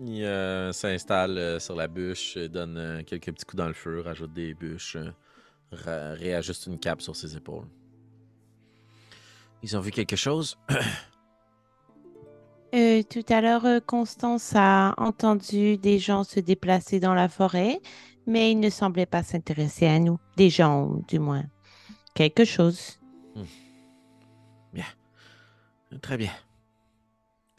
[0.00, 3.72] Il euh, s'installe euh, sur la bûche, euh, donne euh, quelques petits coups dans le
[3.74, 4.96] feu, rajoute des bûches,
[5.70, 7.66] réajuste une cape sur ses épaules.
[9.62, 10.58] Ils ont vu quelque chose?
[12.74, 17.80] Euh, tout à l'heure, euh, Constance a entendu des gens se déplacer dans la forêt,
[18.26, 20.18] mais ils ne semblaient pas s'intéresser à nous.
[20.36, 21.44] Des gens, du moins.
[22.14, 22.98] Quelque chose.
[26.00, 26.32] Très bien.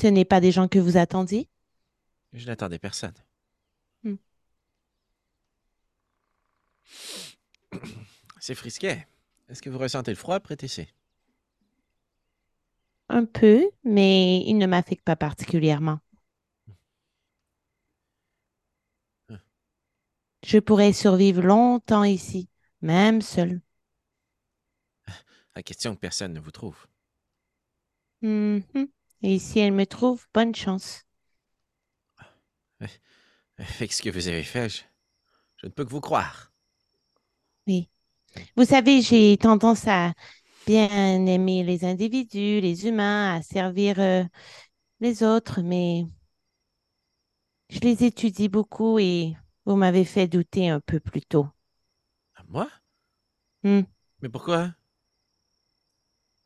[0.01, 1.47] Ce n'est pas des gens que vous attendiez?
[2.33, 3.13] Je n'attendais personne.
[4.03, 4.15] Hmm.
[8.39, 9.07] C'est frisquet.
[9.49, 10.89] Est-ce que vous ressentez le froid, Prétessé?
[13.09, 15.99] Un peu, mais il ne m'affecte pas particulièrement.
[19.29, 19.39] Hein.
[20.43, 22.49] Je pourrais survivre longtemps ici,
[22.81, 23.61] même seul.
[25.55, 26.87] La question que personne ne vous trouve.
[28.21, 28.87] Mhm.
[29.21, 31.05] Et si elle me trouve, bonne chance.
[33.57, 34.81] Avec ce que vous avez fait, je,
[35.57, 36.51] je ne peux que vous croire.
[38.57, 40.13] Vous savez, j'ai tendance à
[40.65, 44.23] bien aimer les individus, les humains, à servir euh,
[45.01, 46.05] les autres, mais
[47.69, 49.35] je les étudie beaucoup et
[49.65, 51.47] vous m'avez fait douter un peu plus tôt.
[52.47, 52.69] Moi?
[53.63, 53.83] Hmm.
[54.21, 54.73] Mais pourquoi?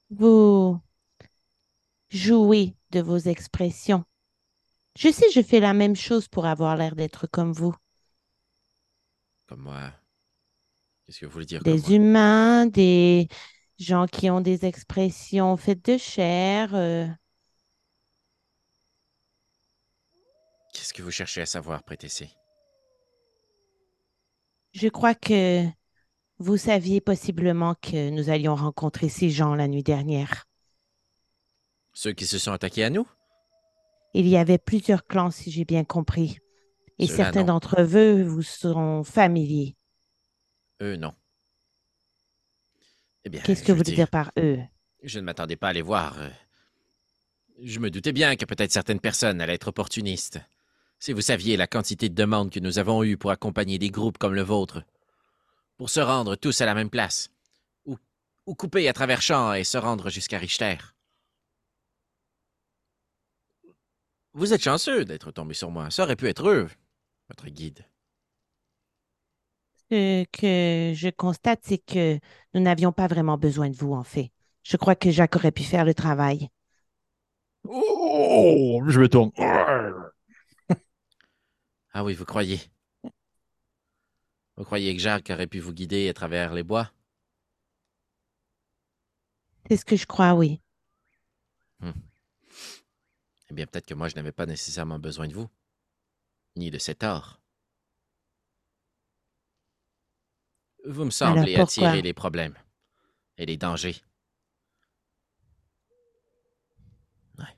[0.10, 0.82] Vous
[2.10, 4.04] jouez de vos expressions.
[4.98, 7.76] Je sais, je fais la même chose pour avoir l'air d'être comme vous.
[9.46, 9.92] Comme moi.
[11.06, 11.94] Qu'est-ce que vous voulez dire comme Des moi?
[11.94, 13.28] humains, des
[13.78, 16.74] gens qui ont des expressions faites de chair.
[16.74, 17.08] euh,
[20.74, 22.30] Qu'est-ce que vous cherchez à savoir, Prétessé?
[24.74, 25.64] Je crois que
[26.40, 30.46] vous saviez possiblement que nous allions rencontrer ces gens la nuit dernière.
[31.94, 33.08] Ceux qui se sont attaqués à nous?
[34.14, 36.38] Il y avait plusieurs clans, si j'ai bien compris.
[37.00, 39.76] Et certains d'entre eux vous seront familiers.
[40.82, 41.14] Eux, non.
[43.28, 44.58] Eh bien, Qu'est-ce que vous voulez dire par eux?
[45.04, 46.18] Je ne m'attendais pas à les voir.
[46.18, 46.30] euh.
[47.62, 50.40] Je me doutais bien que peut-être certaines personnes allaient être opportunistes.
[50.98, 54.18] Si vous saviez la quantité de demandes que nous avons eues pour accompagner des groupes
[54.18, 54.82] comme le vôtre,
[55.76, 57.30] pour se rendre tous à la même place,
[57.84, 57.98] ou,
[58.46, 60.78] ou couper à travers champs et se rendre jusqu'à Richter.
[64.32, 65.92] Vous êtes chanceux d'être tombé sur moi.
[65.92, 66.70] Ça aurait pu être eux,
[67.28, 67.84] votre guide.
[69.90, 72.20] Ce que je constate, c'est que
[72.54, 74.32] nous n'avions pas vraiment besoin de vous, en fait.
[74.64, 76.50] Je crois que Jacques aurait pu faire le travail.
[77.66, 79.32] Oh, je me tourne.
[81.94, 82.60] Ah oui, vous croyez?
[84.56, 86.92] Vous croyez que Jacques aurait pu vous guider à travers les bois?
[89.68, 90.62] C'est ce que je crois, oui.
[93.50, 95.50] Eh bien, peut-être que moi, je n'avais pas nécessairement besoin de vous,
[96.56, 97.40] ni de cet or.
[100.88, 102.56] Vous me semblez attirer les problèmes
[103.38, 103.98] et les dangers.
[107.38, 107.58] Ouais.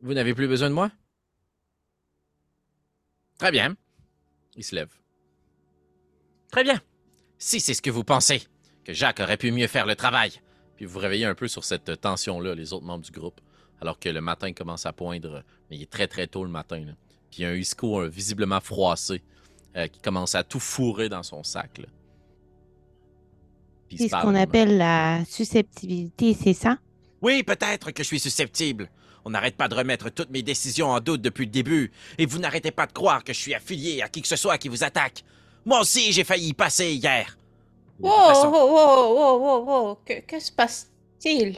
[0.00, 0.90] Vous n'avez plus besoin de moi?
[3.38, 3.76] Très bien.
[4.56, 4.92] Il se lève.
[6.50, 6.80] Très bien.
[7.38, 8.42] Si c'est ce que vous pensez,
[8.84, 10.32] que Jacques aurait pu mieux faire le travail.
[10.76, 13.40] Puis vous vous réveillez un peu sur cette tension-là, les autres membres du groupe,
[13.80, 16.80] alors que le matin commence à poindre, mais il est très très tôt le matin.
[16.84, 16.92] là.
[17.30, 19.22] Puis il y a un Isco visiblement froissé
[19.76, 21.80] euh, qui commence à tout fourrer dans son sac.
[23.96, 26.78] C'est ce qu'on appelle la susceptibilité, c'est ça?
[27.22, 28.90] Oui, peut-être que je suis susceptible.
[29.24, 32.38] On n'arrête pas de remettre toutes mes décisions en doute depuis le début, et vous
[32.38, 34.84] n'arrêtez pas de croire que je suis affilié à qui que ce soit qui vous
[34.84, 35.24] attaque.
[35.64, 37.38] Moi aussi, j'ai failli y passer hier.
[38.00, 39.98] Wow, wow, wow, wow, wow, wow.
[40.04, 41.54] Que, que se passe-t-il?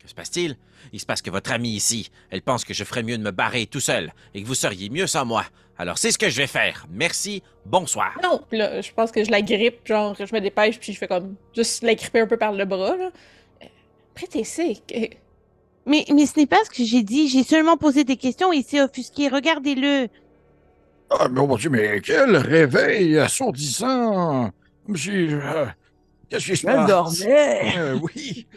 [0.00, 0.56] Que se passe-t-il?
[0.92, 3.30] Il se passe que votre amie ici, elle pense que je ferais mieux de me
[3.30, 5.44] barrer tout seul et que vous seriez mieux sans moi.
[5.78, 6.86] Alors c'est ce que je vais faire.
[6.90, 8.18] Merci, bonsoir.
[8.22, 11.08] Non, là, je pense que je la grippe, genre, je me dépêche, puis je fais
[11.08, 13.10] comme juste la gripper un peu par le bras, là.
[13.62, 13.66] Euh,
[14.14, 14.74] Prêtez-c'est.
[14.86, 15.16] que-
[15.86, 17.28] Mais, mais ce n'est pas ce que j'ai dit.
[17.28, 19.28] J'ai seulement posé des questions et il s'est offusqué.
[19.28, 20.08] Regardez-le.
[21.08, 24.50] Ah, mais mon Dieu, mais quel réveil assourdissant!
[24.92, 25.28] J'ai.
[25.32, 25.66] euh,
[26.28, 26.88] Qu'est-ce qui se Elle passe?
[26.88, 27.72] dormait.
[27.78, 28.46] Euh, oui.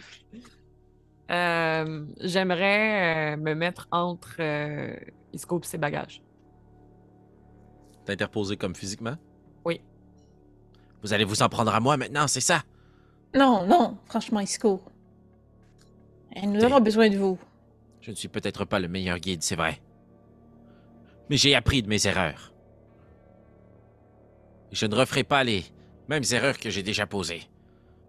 [1.34, 4.96] Euh, J'aimerais euh, me mettre entre euh,
[5.34, 6.22] Isco et ses bagages.
[8.06, 9.16] T'es interposé comme physiquement?
[9.66, 9.82] Oui.
[11.02, 12.64] Vous allez vous en prendre à moi maintenant, c'est ça?
[13.34, 14.82] Non, non, franchement, Isco.
[16.38, 17.40] Euh, Nous avons besoin de vous.
[18.02, 19.82] Je ne suis peut-être pas le meilleur guide, c'est vrai.
[21.30, 22.54] Mais j'ai appris de mes erreurs.
[24.72, 25.64] Et je ne referai pas les
[26.10, 27.44] mêmes erreurs que j'ai déjà posées.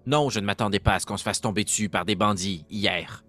[0.06, 2.66] Non, je ne m'attendais pas à ce qu'on se fasse tomber dessus par des bandits
[2.68, 3.24] hier.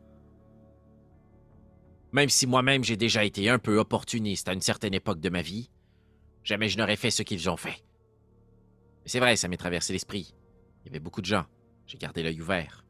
[2.12, 5.42] Même si moi-même j'ai déjà été un peu opportuniste à une certaine époque de ma
[5.42, 5.70] vie,
[6.44, 7.84] jamais je n'aurais fait ce qu'ils ont fait.
[9.04, 10.34] Mais c'est vrai, ça m'est traversé l'esprit.
[10.84, 11.46] Il y avait beaucoup de gens.
[11.88, 12.86] J'ai gardé l'œil ouvert.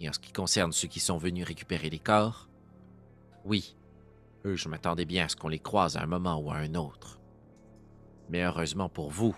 [0.00, 2.48] Et en ce qui concerne ceux qui sont venus récupérer les corps,
[3.44, 3.76] oui,
[4.44, 6.74] eux, je m'attendais bien à ce qu'on les croise à un moment ou à un
[6.74, 7.20] autre.
[8.28, 9.36] Mais heureusement pour vous,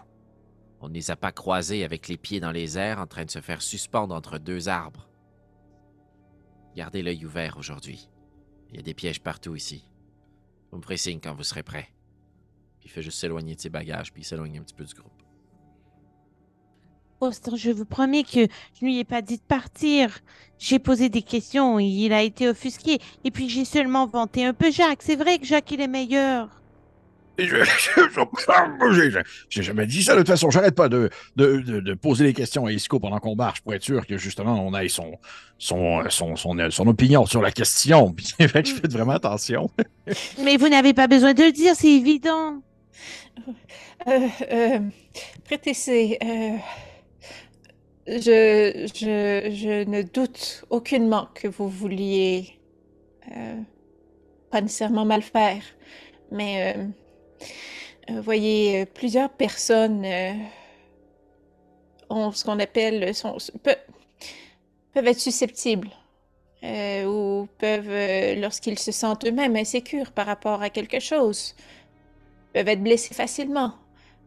[0.81, 3.31] on ne les a pas croisés avec les pieds dans les airs en train de
[3.31, 5.09] se faire suspendre entre deux arbres.
[6.75, 8.11] Gardez l'œil ouvert aujourd'hui.
[8.71, 9.89] Il y a des pièges partout ici.
[10.71, 11.89] Vous me ferez quand vous serez prêts.
[12.81, 14.95] Puis il fait juste s'éloigner de ses bagages, puis il s'éloigne un petit peu du
[14.95, 15.23] groupe.
[17.21, 20.19] Austin, je vous promets que je ne lui ai pas dit de partir.
[20.59, 22.99] J'ai posé des questions il a été offusqué.
[23.25, 25.03] Et puis j'ai seulement vanté un peu Jacques.
[25.03, 26.61] C'est vrai que Jacques, il est meilleur.
[29.51, 30.15] J'ai- jamais dit ça.
[30.15, 33.19] De toute façon, j'arrête pas de, de, de- de poser des questions à Isco pendant
[33.19, 35.19] qu'on marche pour être sûr que justement on ait son,
[35.59, 38.13] son, son, son, son opinion sur la question.
[38.17, 39.71] Puis fait que je fais vraiment attention.
[40.43, 42.63] Mais vous n'avez pas besoin de le dire, c'est évident.
[44.09, 44.79] Euh, euh,
[45.53, 46.57] euh,
[48.07, 52.59] je, je, je ne doute aucunement que vous vouliez
[53.37, 53.57] euh,
[54.51, 55.63] pas nécessairement mal faire,
[56.31, 56.77] mais
[58.11, 60.35] euh, euh, voyez, euh, plusieurs personnes euh,
[62.11, 63.79] ont ce qu'on appelle sont, pe-
[64.93, 65.91] peuvent être susceptibles
[66.63, 71.55] ou peuvent, lorsqu'ils se sentent eux-mêmes insécures par rapport à quelque chose,
[72.53, 73.75] peuvent être blessés facilement.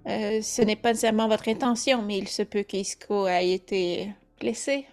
[0.06, 4.86] Ce n'est pas nécessairement votre intention, mais il se peut qu'Isco ait été blessé.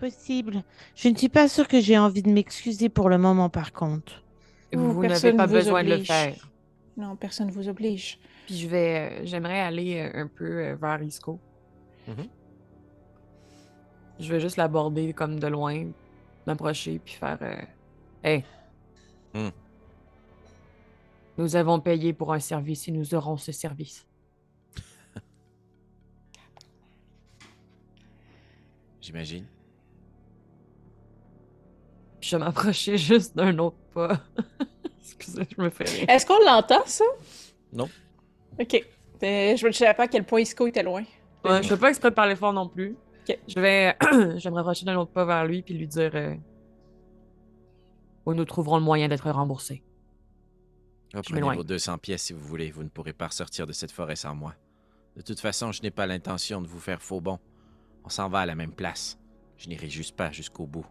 [0.00, 0.64] Possible.
[0.96, 4.24] Je ne suis pas sûre que j'ai envie de m'excuser pour le moment, par contre.
[4.72, 6.06] Vous, vous n'avez personne pas vous besoin de le oblige.
[6.06, 6.50] faire.
[6.96, 8.18] Non, personne ne vous oblige.
[8.46, 11.38] Puis je vais, euh, j'aimerais aller euh, un peu euh, vers Isco.
[12.08, 12.28] Mhm.
[14.18, 15.86] Je vais juste l'aborder comme de loin,
[16.46, 17.54] m'approcher puis faire euh,
[18.22, 18.44] Hey.
[19.34, 19.50] Hmm.
[21.36, 24.06] Nous avons payé pour un service et nous aurons ce service.
[29.02, 29.44] J'imagine.
[32.26, 34.20] Puis je vais m'approcher juste d'un autre pas.
[35.00, 36.06] Excusez, je me fais rire.
[36.08, 37.04] Est-ce qu'on l'entend, ça?
[37.72, 37.88] Non.
[38.60, 38.74] Ok.
[39.22, 41.04] Euh, je ne savais pas à quel point Isco était loin.
[41.44, 42.96] Ouais, je fais pas exprès de parler fort non plus.
[43.20, 43.38] Ok.
[43.46, 46.34] Je vais, je vais me rapprocher d'un autre pas vers lui puis lui dire euh,
[48.24, 49.84] où nous trouverons le moyen d'être remboursés.
[51.14, 51.58] Reprenez m'éloigne.
[51.58, 52.72] vos 200 pièces si vous voulez.
[52.72, 54.54] Vous ne pourrez pas ressortir de cette forêt sans moi.
[55.14, 57.38] De toute façon, je n'ai pas l'intention de vous faire faux bon.
[58.04, 59.16] On s'en va à la même place.
[59.58, 60.86] Je n'irai juste pas jusqu'au bout.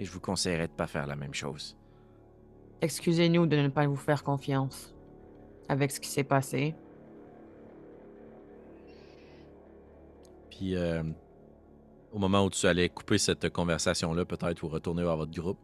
[0.00, 1.76] Et je vous conseillerais de pas faire la même chose.
[2.80, 4.94] Excusez-nous de ne pas vous faire confiance.
[5.68, 6.74] avec ce qui s'est passé.
[10.50, 11.04] Puis, euh,
[12.10, 15.60] au moment où tu allais couper cette conversation-là, peut-être, ou retourner vers votre groupe,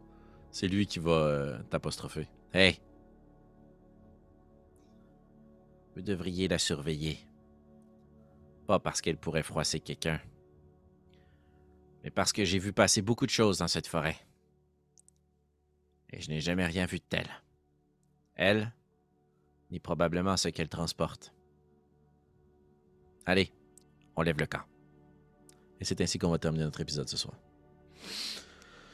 [0.53, 2.29] c'est lui qui va euh, t'apostropher.
[2.55, 2.79] Hey!
[5.97, 7.19] Vous devriez la surveiller.
[8.69, 10.21] Pas parce qu'elle pourrait froisser quelqu'un,
[12.05, 14.17] mais parce que j'ai vu passer beaucoup de choses dans cette forêt.
[16.17, 17.27] Et je n'ai jamais rien vu de tel.
[18.35, 18.73] Elle,
[19.71, 21.33] ni probablement ce qu'elle transporte.
[23.27, 23.53] Allez,
[24.17, 24.63] on lève le camp.
[25.79, 27.35] Et c'est ainsi qu'on va terminer notre épisode ce soir.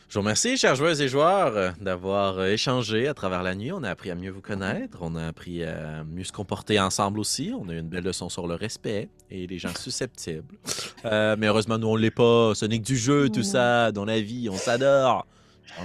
[0.08, 3.72] Je vous remercie, chers joueuses et joueurs, d'avoir échangé à travers la nuit.
[3.72, 4.98] On a appris à mieux vous connaître.
[5.00, 7.52] On a appris à mieux se comporter ensemble aussi.
[7.56, 10.58] On a eu une belle leçon sur le respect et les gens susceptibles.
[11.04, 12.54] Euh, mais heureusement, nous, on l'est pas.
[12.54, 13.90] Ce n'est que du jeu, tout ça.
[13.92, 15.26] Dans la vie, on s'adore.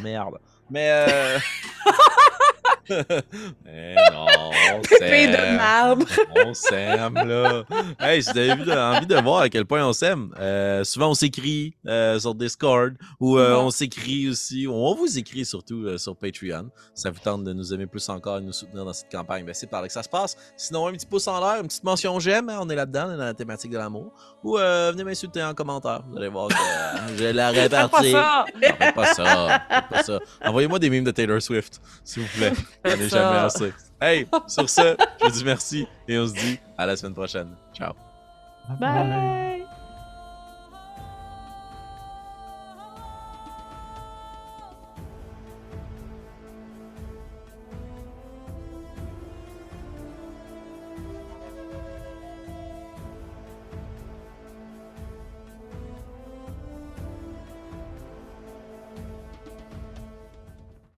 [0.01, 0.39] merde.
[0.69, 0.89] Mais.
[0.91, 1.39] Euh...
[4.11, 4.25] Non,
[4.75, 5.55] on Pépé de s'aime.
[5.57, 6.05] marbre.
[6.45, 7.63] On s'aime, là.
[7.99, 11.75] Hey, si vous envie de voir à quel point on s'aime, euh, souvent on s'écrit
[11.87, 13.61] euh, sur Discord ou euh, Ouais.
[13.61, 16.69] on s'écrit aussi, ou on vous écrit surtout sur Patreon.
[16.93, 19.45] Ça vous tente de nous aimer plus encore et de nous soutenir dans cette campagne,
[19.45, 20.35] ben c'est par là que ça se passe.
[20.57, 23.17] Sinon, un petit pouce en l'air, une petite mention j'aime, hein, on est là-dedans, dans
[23.17, 24.11] la thématique de l'amour.
[24.43, 26.01] Ou venez m'insulter en commentaire.
[26.09, 26.55] Vous allez voir que
[27.17, 28.45] je la Faites pas ça!
[28.55, 29.61] Non, faites pas ça.
[29.69, 30.19] faites pas ça.
[30.45, 32.53] Envoyez-moi des mimes de Taylor Swift, s'il vous plaît.
[32.85, 33.45] J'en ai Faites jamais ça.
[33.45, 33.73] assez.
[33.99, 37.49] Hey, sur ce, je vous dis merci et on se dit à la semaine prochaine.
[37.73, 37.93] Ciao.
[38.79, 39.65] Bye.